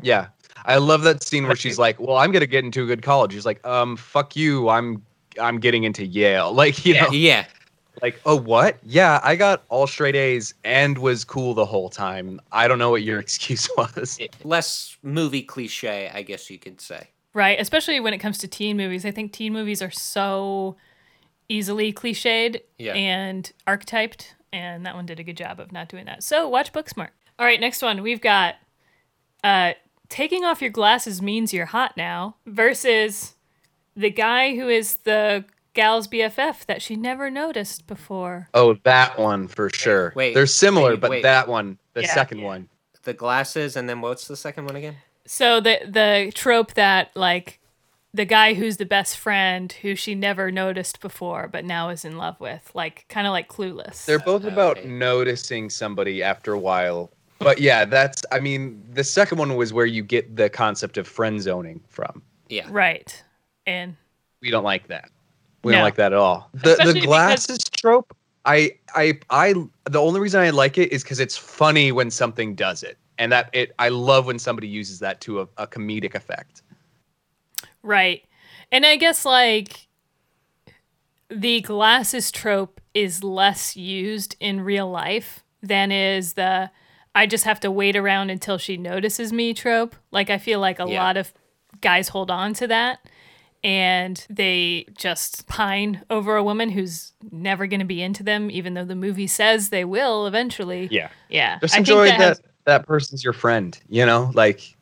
[0.02, 0.28] Yeah.
[0.66, 3.34] I love that scene where she's like, "Well, I'm gonna get into a good college."
[3.34, 4.70] He's like, "Um, fuck you.
[4.70, 5.02] I'm
[5.40, 7.46] I'm getting into Yale." Like, you know, Yeah.
[8.02, 8.78] like, "Oh, what?
[8.84, 12.42] Yeah, I got all straight A's and was cool the whole time.
[12.52, 17.08] I don't know what your excuse was." Less movie cliche, I guess you could say.
[17.38, 17.60] Right.
[17.60, 19.06] Especially when it comes to teen movies.
[19.06, 20.76] I think teen movies are so
[21.48, 22.94] easily cliched Yeah.
[22.94, 26.24] and archetyped, and that one did a good job of not doing that.
[26.24, 27.10] So watch Booksmart.
[27.38, 28.02] All right, next one.
[28.02, 28.56] We've got
[29.44, 29.74] uh,
[30.10, 33.36] taking off your glasses means you're hot now versus
[33.96, 38.50] the guy who is the gal's BFF that she never noticed before.
[38.56, 40.12] Oh, that one for sure.
[40.16, 41.22] wait, they're similar, wait, but wait.
[41.22, 42.14] that one, the Yeah.
[42.16, 42.68] second one.
[43.04, 44.98] The glasses, and then what's the second one again?
[45.28, 47.60] So the the trope that like
[48.14, 52.18] the guy who's the best friend who she never noticed before but now is in
[52.18, 54.06] love with, like kind of like clueless.
[54.06, 54.88] They're both oh, about Okay.
[54.88, 57.12] noticing somebody after a while.
[57.40, 58.24] But yeah, that's.
[58.32, 62.24] I mean, the second one was where you get the concept of friend zoning from.
[62.50, 62.66] Yeah.
[62.72, 63.24] right.
[63.68, 63.96] And
[64.42, 65.10] We don't like that.
[65.64, 65.78] We No.
[65.80, 66.50] don't like that at all.
[66.54, 68.16] The Especially the because- glasses trope.
[68.46, 69.54] I I I
[69.90, 73.32] the only reason I like it is because it's funny when something does it, and
[73.32, 73.74] that it.
[73.80, 76.62] I love when somebody uses that to a, a comedic effect.
[77.84, 78.24] right.
[78.72, 79.88] And I guess like
[81.30, 86.70] the glasses trope is less used in real life than is the
[87.16, 89.96] I just have to wait around until she notices me trope.
[90.12, 91.04] Like I feel like a Yeah.
[91.04, 91.34] lot of
[91.82, 93.00] guys hold on to that
[93.64, 98.74] and they just pine over a woman who's never going to be into them even
[98.76, 100.88] though the movie says they will eventually.
[100.92, 101.58] Yeah, Yeah.
[101.60, 102.20] just I think enjoy that.
[102.20, 103.78] has- that person's your friend.
[103.90, 104.76] You know, like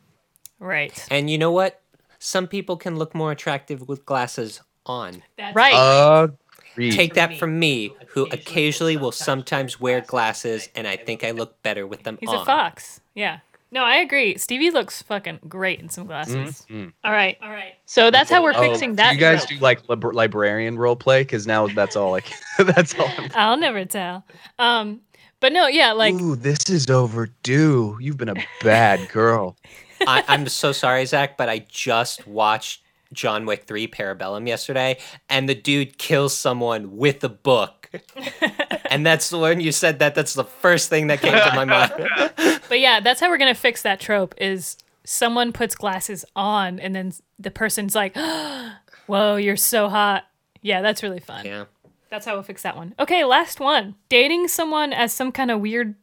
[0.59, 1.07] right.
[1.09, 1.81] And you know what?
[2.19, 5.23] Some people can look more attractive with glasses on.
[5.53, 5.73] right.
[5.73, 6.27] uh,
[6.73, 6.91] agreed.
[6.91, 11.61] Take that from me, who occasionally will sometimes wear glasses, and I think I look
[11.63, 12.17] better with them on.
[12.19, 12.41] He's on.
[12.41, 12.99] a fox.
[13.13, 13.39] Yeah.
[13.71, 14.37] No, I agree.
[14.37, 16.65] Stevie looks fucking great in some glasses.
[17.03, 17.37] All right.
[17.41, 17.73] All right.
[17.85, 19.15] So that's how we're Oh, fixing do that.
[19.15, 19.59] you guys trope.
[19.59, 21.21] do like lib- librarian role play?
[21.23, 23.09] Because now that's all like that's all.
[23.17, 24.23] I'm I'll never tell.
[24.59, 25.01] Um,
[25.45, 27.99] but no, yeah, like Ooh, this is overdue.
[28.01, 29.55] You've been a bad girl.
[30.07, 32.81] I, I'm so sorry, Zach, but I just watched
[33.13, 34.97] John Wick 3 Parabellum yesterday,
[35.29, 37.91] and the dude kills someone with a book.
[38.89, 41.93] and that's when you said that, that's the first thing that came to my mind.
[42.67, 46.95] but yeah, that's how we're gonna fix that trope is someone puts glasses on and
[46.95, 48.17] then the person's like,
[49.05, 50.23] Whoa, you're so hot.
[50.63, 51.45] Yeah, that's really fun.
[51.45, 51.65] Yeah.
[52.09, 52.93] That's how we'll fix that one.
[52.99, 53.95] Okay, last one.
[54.09, 55.95] Dating someone as some kind of weird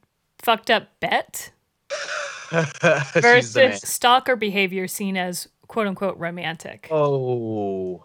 [0.43, 1.53] fucked up bet
[2.51, 3.43] She's the man.
[3.53, 6.89] versus stalker behavior seen as quote unquote romantic.
[6.91, 8.05] Oh.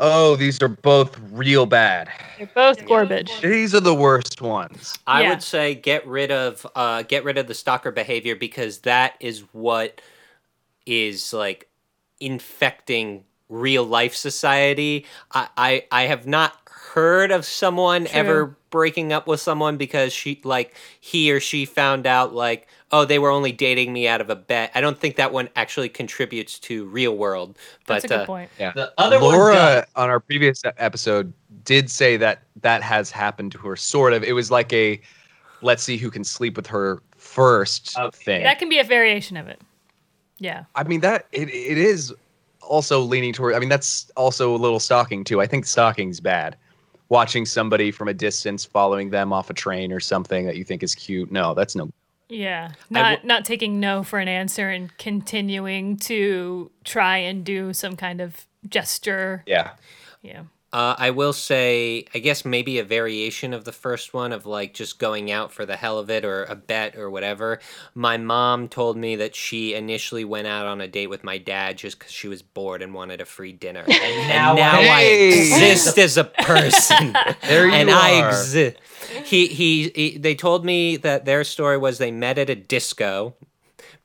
[0.00, 2.08] Oh, these are both real bad.
[2.36, 3.30] They're both garbage.
[3.40, 4.98] These are the worst ones.
[5.06, 5.28] I Yeah.
[5.30, 9.40] would say get rid of uh, get rid of the stalker behavior because that is
[9.52, 10.00] what
[10.84, 11.68] is like
[12.18, 15.06] infecting real life society.
[15.30, 16.63] I I, I have not
[16.94, 18.20] heard of someone True.
[18.20, 23.04] ever breaking up with someone because she like he or she found out like oh
[23.04, 24.70] they were only dating me out of a bet.
[24.76, 27.58] I don't think that one actually contributes to real world.
[27.86, 28.50] But That's a good uh, point.
[28.60, 28.72] Yeah.
[28.76, 29.84] The other one Laura does.
[29.96, 31.32] on our previous episode
[31.64, 34.22] did say that that has happened to her sort of.
[34.22, 35.00] It was like a
[35.62, 38.44] let's see who can sleep with her first thing.
[38.44, 39.60] That can be a variation of it.
[40.38, 40.64] Yeah.
[40.76, 42.14] I mean that it, it is
[42.60, 43.56] also leaning toward.
[43.56, 45.40] I mean, that's also a little stalking too.
[45.40, 46.56] I think stalking's bad.
[47.08, 50.82] Watching somebody from a distance, following them off a train or something that you think
[50.82, 51.30] is cute.
[51.30, 51.90] No, that's no.
[52.28, 57.72] Yeah, not w- not taking no for an answer and continuing to try and do
[57.74, 59.42] some kind of gesture.
[59.46, 59.72] Yeah.
[60.22, 60.44] Yeah.
[60.74, 64.74] Uh, I will say, I guess maybe a variation of the first one of like
[64.74, 67.60] just going out for the hell of it or a bet or whatever.
[67.94, 71.78] My mom told me that she initially went out on a date with my dad
[71.78, 73.84] just because she was bored and wanted a free dinner.
[73.88, 77.14] And now now, I- I exist as a person.
[77.42, 78.30] There you and I are.
[78.30, 78.76] exist.
[79.24, 83.34] He, he he they told me that their story was they met at a disco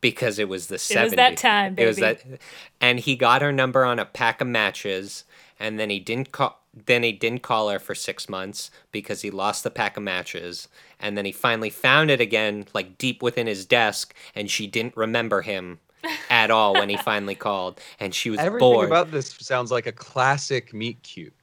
[0.02, 0.96] because it was the 70s.
[0.98, 2.20] It was that time, It was baby.
[2.30, 2.40] that
[2.80, 5.24] and he got her number on a pack of matches
[5.60, 9.32] and then he didn't call then he didn't call her for 6 months because he
[9.32, 10.68] lost the pack of matches
[11.00, 14.96] and then he finally found it again like deep within his desk and she didn't
[14.96, 15.80] remember him
[16.30, 18.88] at all when he finally called and she was Everything bored.
[18.88, 21.34] about this sounds like a classic meet cute.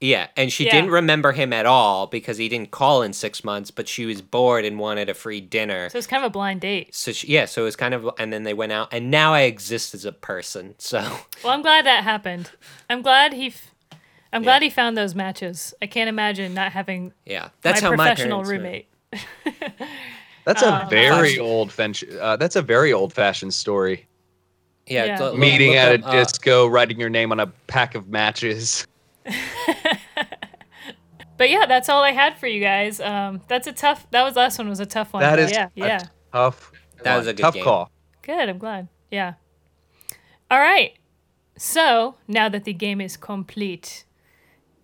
[0.00, 0.72] Yeah, and she Yeah.
[0.76, 4.22] didn't remember him at all because he didn't call in six months, but she was
[4.22, 5.88] bored and wanted a free dinner.
[5.90, 6.94] So it's kind of a blind date.
[6.94, 9.34] So she, yeah, so it was kind of, and then they went out, and now
[9.34, 10.76] I exist as a person.
[10.78, 10.98] So
[11.42, 12.50] Well, I'm glad that happened.
[12.88, 13.48] I'm glad he.
[13.48, 13.74] F-
[14.32, 15.72] I'm glad he found those matches.
[15.82, 19.20] I can't imagine not having yeah, that's my how my professional parents met.
[19.22, 19.78] roommate.
[20.44, 21.38] That's a very gosh.
[21.40, 24.06] old fench- uh, That's a very old fashioned story.
[24.86, 25.18] Yeah, Yeah.
[25.20, 28.08] look- Meeting look at a up, uh, disco, writing your name on a pack of
[28.08, 28.86] matches.
[31.38, 33.00] But yeah, that's all I had for you guys.
[33.00, 34.10] Um, that's a tough.
[34.10, 35.22] That was last one was a tough one.
[35.22, 35.98] That but is yeah, a yeah.
[36.32, 36.72] tough.
[37.04, 37.64] That was a good tough game.
[37.64, 37.90] call.
[38.22, 38.48] Good.
[38.48, 38.88] I'm glad.
[39.10, 39.34] Yeah.
[40.50, 40.98] All right.
[41.56, 44.04] So now that the game is complete,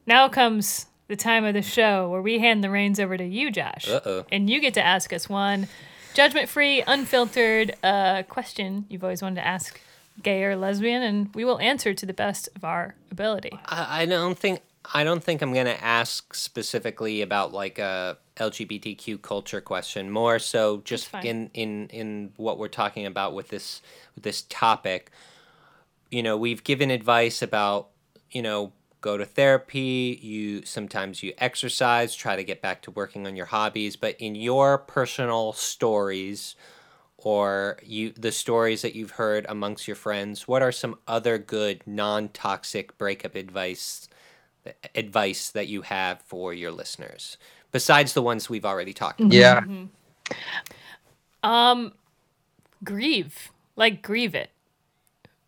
[0.07, 3.51] now comes the time of the show where we hand the reins over to you,
[3.51, 4.25] Josh, Uh-oh.
[4.31, 5.69] and you get to ask us one
[6.15, 9.81] judgment-free, unfiltered uh, question you've always wanted to ask,
[10.23, 13.59] gay or lesbian, and we will answer to the best of our ability.
[13.67, 14.61] I, I don't think
[14.93, 20.11] I don't think I'm gonna ask specifically about like a LGBTQ culture question.
[20.11, 23.81] More so, just in in in what we're talking about with this
[24.15, 25.11] with this topic.
[26.11, 27.89] You know, we've given advice about
[28.31, 30.19] you know go to therapy.
[30.23, 33.97] You sometimes you exercise, try to get back to working on your hobbies.
[33.97, 36.57] But in your personal stories,
[37.25, 41.83] or you the stories that you've heard amongst your friends what are some other good
[41.87, 44.09] non-toxic breakup advice
[44.95, 47.37] advice that you have for your listeners
[47.73, 49.33] besides the ones we've already talked about?
[49.33, 49.65] Yeah.
[51.43, 51.93] Um
[52.85, 53.51] Grieve.
[53.77, 54.51] Like grieve it.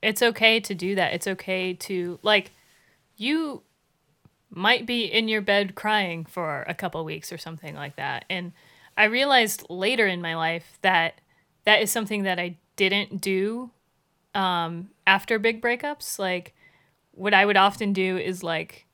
[0.02, 1.12] It's okay to do that.
[1.12, 2.50] It's okay to like
[3.16, 3.62] you
[4.50, 8.24] might be in your bed crying for a couple weeks or something like that.
[8.28, 8.52] And
[8.98, 11.20] i realized later in my life that
[11.66, 13.70] that is something that i didn't do
[14.34, 16.54] um, after big breakups like
[17.12, 18.86] what i would often do is like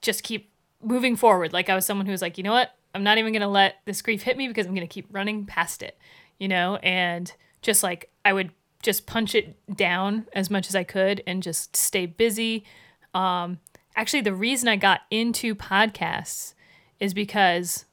[0.00, 0.50] just keep
[0.82, 1.52] moving forward.
[1.52, 2.74] Like I was someone who was like, you know what?
[2.94, 5.82] I'm not even gonna let this grief hit me because I'm gonna keep running past
[5.82, 5.98] it,
[6.38, 8.50] you know, and just like I would
[8.82, 12.64] just punch it down as much as I could and just stay busy.
[13.12, 13.58] Um,
[13.96, 16.54] actually, the reason I got into podcasts
[17.00, 17.84] is because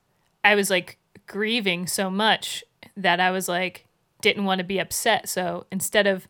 [0.44, 2.64] I was like grieving so much
[2.96, 3.86] that I was like
[4.22, 5.28] didn't want to be upset.
[5.28, 6.28] So instead of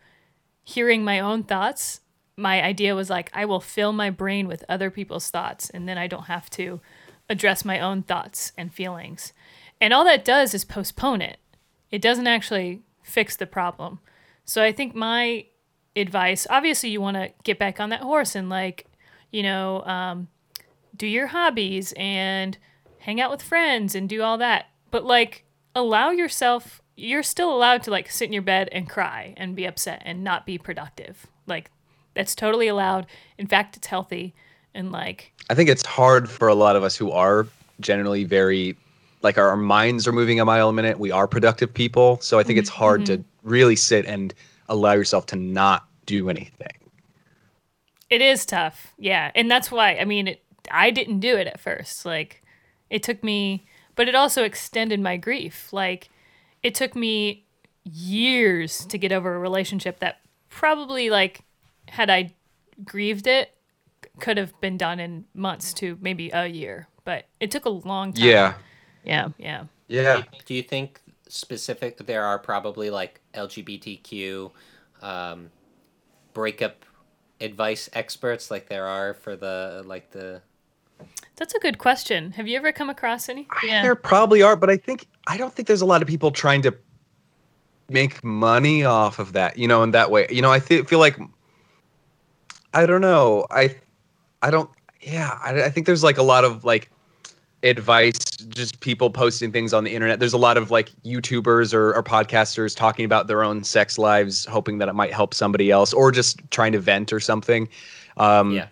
[0.64, 2.02] hearing my own thoughts,
[2.36, 5.98] my idea was like I will fill my brain with other people's thoughts and then
[5.98, 6.82] I don't have to
[7.30, 9.34] address my own thoughts and feelings.
[9.80, 11.38] And all that does is postpone it.
[11.92, 14.00] It doesn't actually fix the problem.
[14.46, 15.46] So I think my
[15.96, 18.88] advice, obviously you want to get back on that horse and like,
[19.32, 20.28] you know, um,
[20.96, 22.58] do your hobbies and
[23.00, 24.68] hang out with friends and do all that.
[24.92, 25.43] But like
[25.76, 29.66] allow yourself you're still allowed to like sit in your bed and cry and be
[29.66, 31.28] upset and not be productive.
[31.48, 31.72] Like
[32.14, 33.08] that's totally allowed.
[33.38, 34.34] In fact, it's healthy
[34.74, 37.48] and like I think it's hard for a lot of us who are
[37.80, 38.78] generally very
[39.22, 41.00] like our, minds are moving a mile a minute.
[41.00, 43.50] We are productive people, so I think it's hard to mm-hmm.
[43.50, 44.34] really sit and
[44.68, 46.74] allow yourself to not do anything.
[48.10, 48.94] it is tough.
[48.98, 49.32] Yeah.
[49.34, 52.06] And that's why I mean it, I didn't do it at first.
[52.06, 52.44] Like
[52.90, 53.66] it took me
[53.96, 55.72] but it also extended my grief.
[55.72, 56.10] Like
[56.62, 57.46] it took me
[57.84, 60.20] years to get over a relationship that
[60.50, 61.42] probably like
[61.88, 62.34] had I
[62.84, 63.54] grieved it
[64.20, 66.88] could have been done in months to maybe a year.
[67.04, 68.26] But it took a long time.
[68.26, 68.54] Yeah.
[69.04, 69.30] Yeah.
[69.38, 69.64] Yeah.
[69.88, 70.24] Yeah.
[70.46, 74.52] do you think specific there are probably like lgbtq
[75.02, 75.50] um,
[76.34, 76.86] breakup
[77.42, 80.42] advice experts like there are for the like the
[81.44, 82.32] That's a good question.
[82.32, 83.50] Have you ever come across any?
[83.66, 83.82] Yeah.
[83.82, 86.62] There probably are, but I think I don't think there's a lot of people trying
[86.62, 86.74] to
[87.90, 90.26] make money off of that, you know, in that way.
[90.30, 91.20] You know, I th- feel like
[92.74, 93.46] I don't know.
[93.52, 93.76] I
[94.42, 94.70] I don't.
[95.02, 96.90] Yeah, I, I think there's like a lot of like
[97.62, 100.20] advice, just people posting things on the internet.
[100.20, 104.46] There's a lot of like YouTubers or, or podcasters talking about their own sex lives,
[104.46, 107.68] hoping that it might help somebody else, or just trying to vent or something.
[108.16, 108.68] Um, Yeah.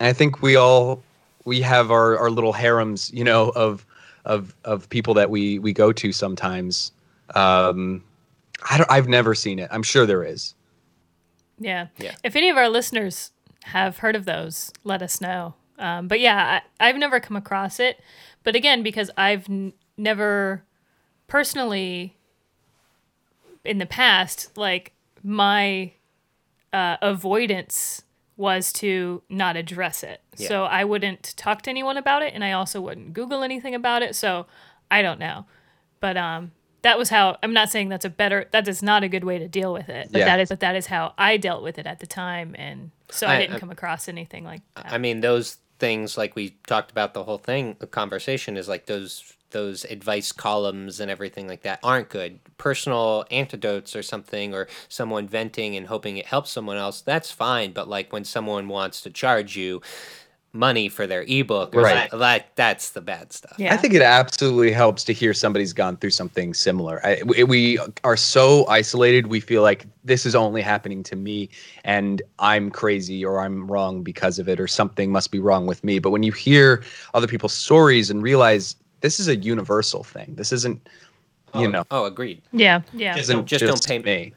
[0.00, 1.02] I think we all
[1.48, 3.84] we have our, our little harems, you know, of
[4.24, 6.92] of of people that we we go to sometimes.
[7.34, 8.04] Um,
[8.70, 9.68] I don't, I've never seen it.
[9.72, 10.54] I'm sure there is.
[11.58, 11.88] Yeah.
[11.98, 12.14] Yeah.
[12.22, 13.32] If any of our listeners
[13.64, 15.54] have heard of those, let us know.
[15.78, 18.00] Um, but yeah, I, I've never come across it.
[18.44, 20.64] But again, because I've n- never
[21.26, 22.16] personally
[23.64, 24.92] in the past, like
[25.22, 25.92] my
[26.72, 28.02] uh, avoidance
[28.38, 30.22] was to not address it.
[30.36, 34.02] So I wouldn't talk to anyone about it, and I also wouldn't Google anything about
[34.02, 34.14] it.
[34.16, 34.46] So
[34.90, 35.44] I don't know.
[36.00, 39.08] But um, that was how I'm not saying that's a better that is not a
[39.08, 40.08] good way to deal with it.
[40.12, 40.24] But Yeah.
[40.26, 43.26] that is but that is how I dealt with it at the time and so
[43.26, 44.92] I, I- didn't I- come across anything like that.
[44.92, 48.86] I mean, those things like we talked about the whole thing, the conversation is like
[48.86, 52.40] those those advice columns and everything like that aren't good.
[52.58, 57.72] Personal antidotes or something, or someone venting and hoping it helps someone else, that's fine.
[57.72, 59.80] But like when someone wants to charge you
[60.52, 62.10] money for their ebook, or Right.
[62.10, 63.56] something, that that's the bad stuff.
[63.58, 63.74] yeah.
[63.74, 67.04] I think it absolutely helps to hear somebody's gone through something similar.
[67.04, 69.26] I, we, we are so isolated.
[69.26, 71.50] We feel like this is only happening to me
[71.84, 75.84] and I'm crazy or I'm wrong because of it or something must be wrong with
[75.84, 75.98] me.
[75.98, 76.82] But when you hear
[77.12, 80.88] other people's stories and realize this is a universal thing, this isn't,
[81.54, 82.42] you oh, know, Oh, agreed.
[82.52, 83.16] yeah, yeah.
[83.16, 84.34] isn't just just, don't pay- me.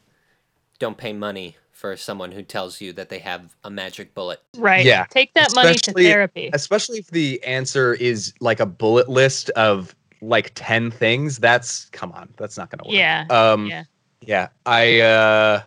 [0.80, 4.40] Don't pay money for someone who tells you that they have a magic bullet.
[4.58, 4.86] Right.
[4.86, 5.06] Yeah.
[5.10, 6.50] Take that money to therapy.
[6.54, 11.38] Especially if the answer is like a bullet list of like 10 things.
[11.38, 12.96] That's, come on, that's not going to work.
[12.96, 13.26] Yeah.
[13.30, 13.84] Um, yeah.
[14.22, 15.62] Yeah, I uh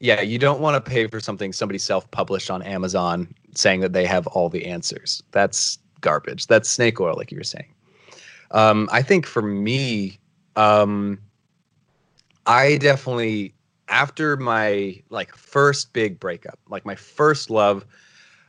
[0.00, 4.06] yeah, you don't want to pay for something somebody self-published on Amazon saying that they
[4.06, 5.22] have all the answers.
[5.30, 6.46] That's garbage.
[6.46, 7.72] That's snake oil like you were saying.
[8.50, 10.18] Um I think for me
[10.56, 11.18] um
[12.46, 13.54] I definitely
[13.88, 17.84] after my like first big breakup, like my first love,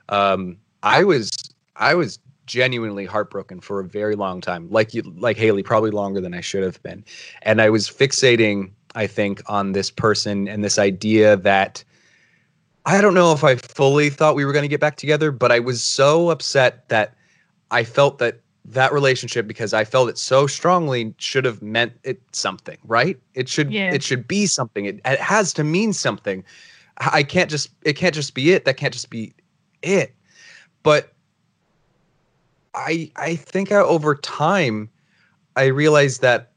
[0.09, 1.29] um I was
[1.75, 4.69] I was genuinely heartbroken for a very long time.
[4.69, 7.05] Like you like Haley probably longer than I should have been.
[7.43, 11.83] And I was fixating I think, on this person and this idea that
[12.85, 15.51] I don't know if I fully thought we were going to get back together, but
[15.51, 17.15] I was so upset that
[17.69, 22.21] I felt that that relationship because I felt it so strongly should have meant it
[22.31, 23.17] something, right?
[23.33, 23.91] It should Yeah.
[23.91, 24.85] it should be something.
[24.85, 26.43] It, it has to mean something.
[26.97, 28.65] I can't just it can't just be it.
[28.65, 29.33] That can't just be
[29.81, 30.13] it.
[30.83, 31.13] But
[32.75, 34.89] I I think I, over time
[35.55, 36.51] I realized that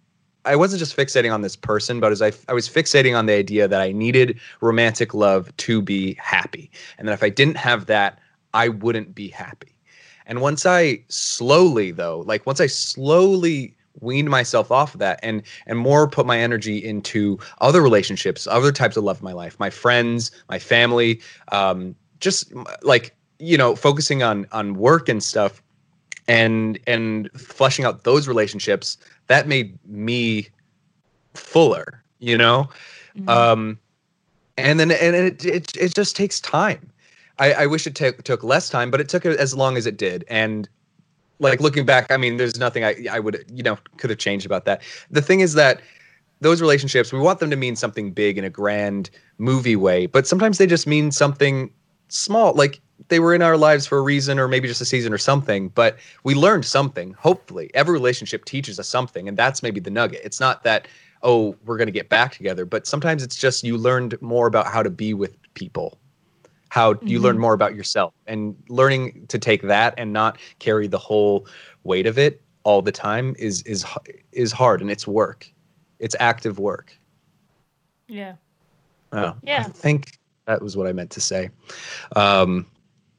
[0.44, 3.32] I wasn't just fixating on this person, but as I, I was fixating on the
[3.32, 6.70] idea that I needed romantic love to be happy.
[6.98, 8.18] And that if I didn't have that,
[8.52, 9.73] I wouldn't be happy.
[10.26, 15.42] And once I slowly, though, like once I slowly weaned myself off of that and
[15.66, 19.58] and more put my energy into other relationships, other types of love in my life,
[19.60, 21.20] my friends, my family,
[21.52, 22.52] um, just
[22.82, 25.62] like you know, focusing on on work and stuff,
[26.28, 28.96] and and fleshing out those relationships
[29.26, 30.48] that made me
[31.34, 32.68] fuller you know
[33.18, 33.28] Mhm.
[33.28, 33.78] um
[34.56, 36.90] and then and it it, it just takes time
[37.38, 39.96] i i wish it took took less time but it took as long as it
[39.96, 40.24] did.
[40.28, 40.68] And
[41.40, 44.46] like looking back i mean there's nothing i i would you know could have changed
[44.46, 44.82] about that.
[45.10, 45.80] The thing is that
[46.40, 50.26] those relationships we want them to mean something big in a grand movie way but
[50.26, 51.72] sometimes they just mean something
[52.08, 55.12] small like they were in our lives for a reason or maybe just a season
[55.12, 57.70] or something but we learned something hopefully.
[57.74, 60.20] Every relationship teaches us something and that's maybe the nugget.
[60.24, 60.86] It's not that
[61.22, 64.66] oh we're going to get back together but sometimes it's just you learned more about
[64.66, 65.98] how to be with people
[66.74, 70.98] how you learn more about yourself and learning to take that and not carry the
[70.98, 71.46] whole
[71.84, 73.84] weight of it all the time is is
[74.32, 75.48] is hard and it's work
[76.00, 76.98] it's active work
[78.08, 78.34] yeah.
[79.12, 79.60] oh, Yeah.
[79.60, 81.48] i think that was what i meant to say
[82.16, 82.66] um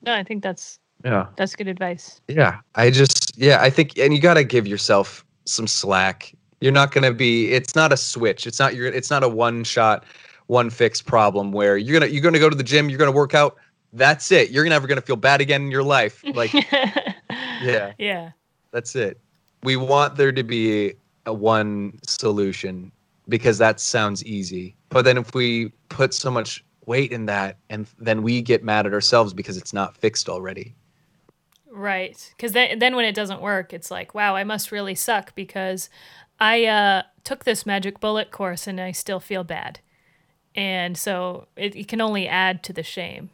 [0.01, 2.19] No, I think that's yeah that's good advice.
[2.27, 6.35] Yeah, I just yeah, I think and you got to give yourself some slack.
[6.59, 8.45] You're not going to be it's not a switch.
[8.47, 10.03] It's not your it's not a one shot
[10.47, 12.99] one fix problem where you're going to you're going to go to the gym, you're
[12.99, 13.55] going to work out,
[13.93, 14.51] that's it.
[14.51, 16.23] You're never going to feel bad again in your life.
[16.33, 16.53] Like
[17.61, 18.31] yeah, Yeah.
[18.71, 19.19] that's it.
[19.63, 20.93] We want there to be
[21.25, 22.91] a one solution
[23.27, 24.75] because that sounds easy.
[24.89, 28.85] But then if we put so much weight in that and then we get mad
[28.85, 30.75] at ourselves because it's not fixed already.
[31.71, 32.31] Right.
[32.37, 35.89] Because then, then when it doesn't work, it's like, wow, I must really suck because
[36.39, 39.79] I uh, took this magic bullet course and I still feel bad.
[40.55, 43.29] And so it, it can only add to the shame.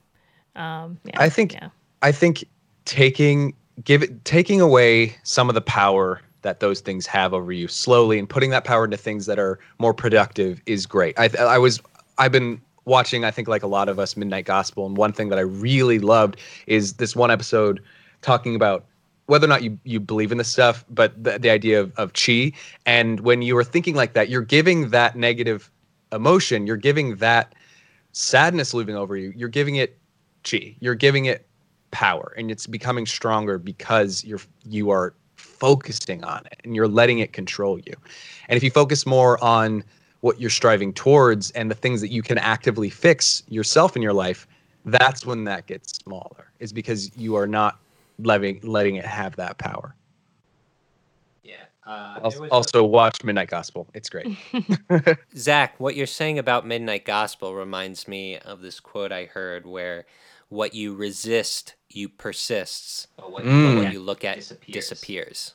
[0.56, 1.70] Um, yeah, I think- yeah.
[2.02, 2.44] I think
[2.86, 3.54] taking
[3.84, 8.18] give it taking away some of the power that those things have over you slowly
[8.18, 11.18] and putting that power into things that are more productive is great.
[11.20, 11.80] I I was
[12.18, 15.30] I've been watching I think like a lot of us Midnight Gospel and one thing
[15.30, 17.82] that I really loved is this one episode
[18.22, 18.86] talking about
[19.28, 22.12] whether or not you, you believe in this stuff, but the, the idea of, of
[22.14, 22.52] chi.
[22.86, 25.72] And when you are thinking like that, you're giving that negative
[26.12, 27.56] emotion, you're giving that
[28.12, 29.98] sadness looming over you, you're giving it
[30.44, 30.76] chi.
[30.80, 31.48] You're giving it
[31.92, 37.20] power and it's becoming stronger because you're you are focusing on it and you're letting
[37.20, 37.94] it control you.
[38.48, 39.84] And if you focus more on
[40.22, 44.14] what you're striving towards and the things that you can actively fix yourself in your
[44.14, 44.48] life,
[44.86, 46.52] that's when that gets smaller.
[46.60, 47.80] Is because you are not
[48.20, 49.96] letting letting it have that power.
[51.86, 51.92] Yeah.
[51.94, 53.88] Uh, Also, also watch Midnight Gospel.
[53.94, 54.38] It's great.
[55.38, 60.06] Zach, what you're saying about Midnight Gospel reminds me of this quote I heard where
[60.50, 63.08] what you resist, you persists.
[63.18, 63.76] But what, but Mm.
[63.78, 64.36] what you look at
[64.70, 65.54] disappears.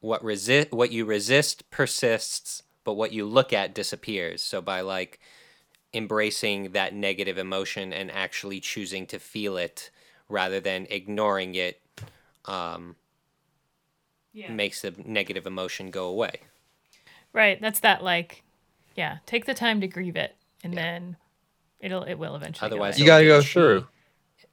[0.00, 4.42] What resist what you resist persists, but what you look at disappears.
[4.42, 5.20] So by like
[5.94, 9.90] embracing that negative emotion and actually choosing to feel it
[10.28, 11.80] rather than ignoring it
[12.46, 12.96] um,
[14.34, 16.40] makes the negative emotion go away.
[17.32, 17.60] Right.
[17.60, 18.42] That's that like,
[18.96, 19.18] yeah.
[19.26, 21.16] Take the time to grieve it, and then
[21.80, 22.68] it'll it will eventually.
[22.68, 23.00] go Otherwise, away.
[23.00, 23.86] You gotta go through.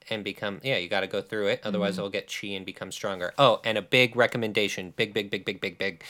[0.09, 0.77] and become yeah.
[0.77, 1.61] You got to go through it.
[1.63, 1.99] Otherwise, mm-hmm.
[1.99, 3.33] it'll get chi and become stronger.
[3.37, 6.03] Oh, and a big recommendation, big, big, big, big, big, big.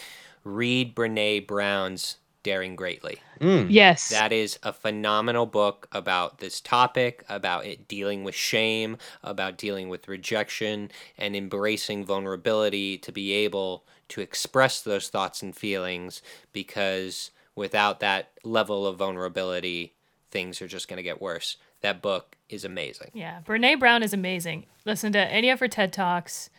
[0.43, 3.17] Read Brene Brown's Daring Greatly.
[3.41, 3.67] Mm.
[3.69, 4.09] yes.
[4.09, 9.89] That is a phenomenal book about this topic, about it dealing with shame, about dealing
[9.89, 16.21] with rejection, and embracing vulnerability to be able to express those thoughts and feelings
[16.51, 19.93] because without that level of vulnerability,
[20.31, 21.57] things are just going to get worse.
[21.81, 23.11] That book is amazing.
[23.13, 24.65] Yeah, Brene Brown is amazing.
[24.85, 26.49] Listen to any of her TED talks.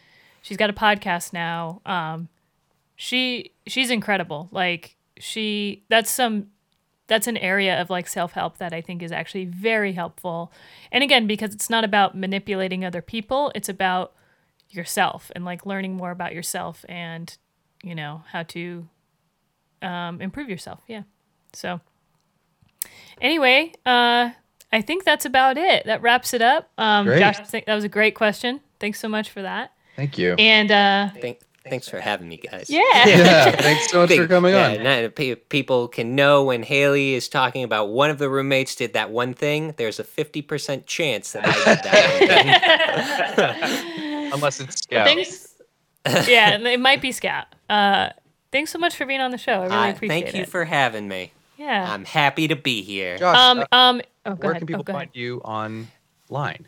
[0.43, 1.81] She's got a podcast now.
[1.85, 2.29] Um,
[2.97, 4.49] she she's incredible.
[4.51, 6.49] Like she that's some
[7.07, 10.53] that's an area of like self-help that I think is actually very helpful.
[10.93, 14.13] And again, because it's not about manipulating other people, it's about
[14.69, 17.37] yourself and like learning more about yourself and
[17.83, 18.89] you know how to
[19.83, 20.83] um, improve yourself.
[20.87, 21.03] Yeah.
[21.53, 21.81] So
[23.21, 24.31] anyway, uh,
[24.73, 25.87] I think that's about it.
[25.87, 26.71] That wraps it up.
[26.79, 27.19] Um, Great.
[27.19, 28.61] Josh, I think that was a great question.
[28.79, 29.73] Thanks so much for that.
[29.97, 30.35] Thank you.
[30.39, 32.69] And uh, Thank, thanks for having me, guys.
[32.71, 32.81] yeah.
[33.07, 34.83] yeah, thanks so much for coming yeah, on.
[34.83, 38.93] now pe- people can know when Haley is talking about one of the roommates did
[38.95, 39.75] that one thing.
[39.77, 44.31] There's a fifty percent chance that I did that one thing.
[44.33, 45.07] Unless it's Scout.
[45.07, 45.49] Thanks.
[46.29, 47.47] yeah, it might be Scout.
[47.69, 48.11] Uh,
[48.53, 49.63] thanks so much for being on the show.
[49.63, 50.23] I really Uh, appreciate it.
[50.25, 50.49] thank you it.
[50.49, 51.33] for having me.
[51.59, 51.93] yeah.
[51.93, 53.19] I'm happy to be here.
[53.19, 53.59] Josh, um.
[53.61, 54.03] uh, Um.
[54.27, 54.61] Oh, where ahead.
[54.61, 55.17] can people oh, find ahead.
[55.17, 56.67] you online?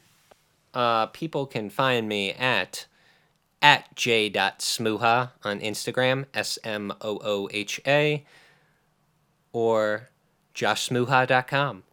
[0.75, 2.87] Uh, people can find me at
[3.63, 8.25] at j.smooha on Instagram, S M O O H A,
[9.53, 10.09] or
[10.55, 11.85] joshsmooha.com.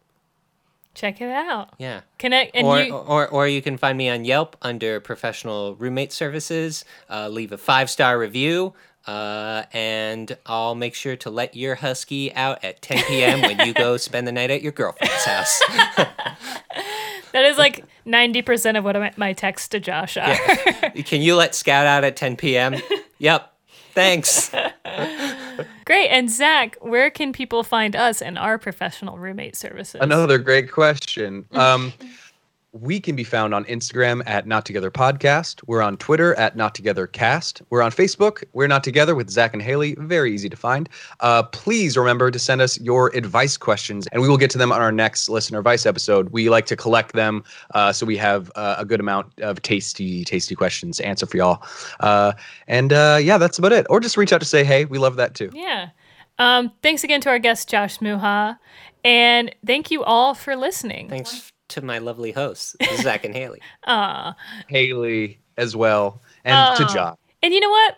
[0.92, 1.70] Check it out.
[1.78, 2.00] Yeah.
[2.18, 2.94] Connect and or, you.
[2.94, 6.84] or or you can find me on Yelp under professional roommate services.
[7.08, 8.74] Uh, leave a five star review,
[9.06, 13.40] uh, and I'll make sure to let your husky out at 10 p.m.
[13.40, 15.62] when you go spend the night at your girlfriend's house.
[17.32, 20.34] That is like ninety percent of what my, my texts to Josh are.
[21.04, 22.76] can you let Scout out at 10 p.m.?
[23.18, 23.52] yep.
[23.94, 24.50] Thanks.
[25.84, 26.08] Great.
[26.08, 30.00] And Zach, where can people find us and our professional roommate services?
[30.00, 31.46] Another great question.
[31.52, 31.92] Um,
[32.72, 35.62] we can be found on Instagram at Not Together Podcast.
[35.66, 37.62] We're on Twitter at Not Together Cast.
[37.70, 38.44] We're on Facebook.
[38.52, 39.94] We're Not Together with Zach and Haley.
[39.98, 40.88] Very easy to find.
[41.20, 44.72] Uh, please remember to send us your advice questions, and we will get to them
[44.72, 46.30] on our next listener advice episode.
[46.30, 47.44] We like to collect them
[47.92, 51.36] so so we have uh, a good amount of tasty, tasty questions to answer for
[51.36, 51.62] y'all.
[52.00, 52.32] Uh,
[52.66, 53.86] and uh, yeah, that's about it.
[53.90, 54.86] Or just reach out to say hey.
[54.86, 55.50] We love that too.
[55.52, 55.90] Yeah.
[56.38, 58.58] Um, thanks again to our guest, Josh Smooha.
[59.04, 61.10] And thank you all for listening.
[61.10, 63.60] Thanks to my lovely hosts, Zach and Haley.
[63.86, 64.34] Aw.
[64.68, 66.94] Haley as well, and to Oh.
[66.94, 67.16] Josh.
[67.42, 67.96] And you know what?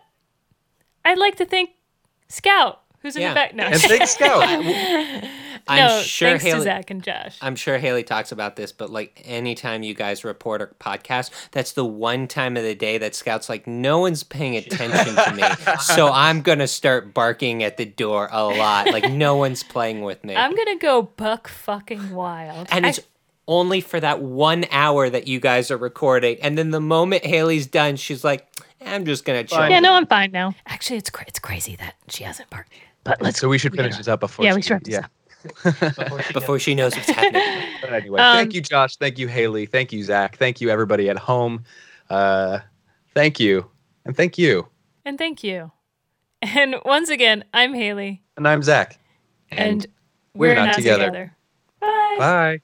[1.04, 1.70] I'd like to thank
[2.28, 3.30] Scout, who's in Yeah.
[3.30, 3.54] the back.
[3.54, 3.66] now.
[3.68, 4.42] And thanks, Scout.
[5.68, 6.64] I'm no sure thanks to Haley.
[6.64, 7.38] Zach and Josh.
[7.40, 11.72] I'm sure Haley talks about this, but like anytime you guys report a podcast, that's
[11.72, 15.76] the one time of the day that Scout's like, no one's paying attention to me.
[15.80, 18.86] So I'm going to start barking at the door a lot.
[18.90, 20.34] Like, no one's playing with me.
[20.34, 22.66] I'm gonna go buck fucking wild.
[22.72, 23.00] and I- it's
[23.52, 26.38] only for that one hour that you guys are recording.
[26.40, 28.46] And then the moment Haley's done, she's like,
[28.80, 29.68] eh, I'm just gonna chill.
[29.68, 30.54] Yeah, no, I'm fine now.
[30.66, 32.72] Actually, it's cra- it's crazy that she hasn't barked.
[33.04, 33.38] But let's.
[33.38, 34.44] So we should finish this up before.
[34.44, 34.88] Yeah, she, we should.
[34.88, 35.06] Yeah.
[35.62, 37.68] before, she, before she knows what's happening.
[37.82, 38.96] but anyway, um, thank you, Josh.
[38.96, 39.66] Thank you, Haley.
[39.66, 40.38] Thank you, Zach.
[40.38, 41.64] Thank you, everybody at home.
[42.08, 42.60] Uh,
[43.14, 43.70] thank you,
[44.06, 44.66] and thank you,
[45.04, 45.70] and thank you,
[46.40, 48.98] and once again, I'm Haley, and I'm Zach,
[49.50, 49.86] and, and
[50.34, 51.04] we're, we're, not, not together.
[51.06, 51.36] together.
[51.80, 52.16] Bye.
[52.18, 52.60] Bye.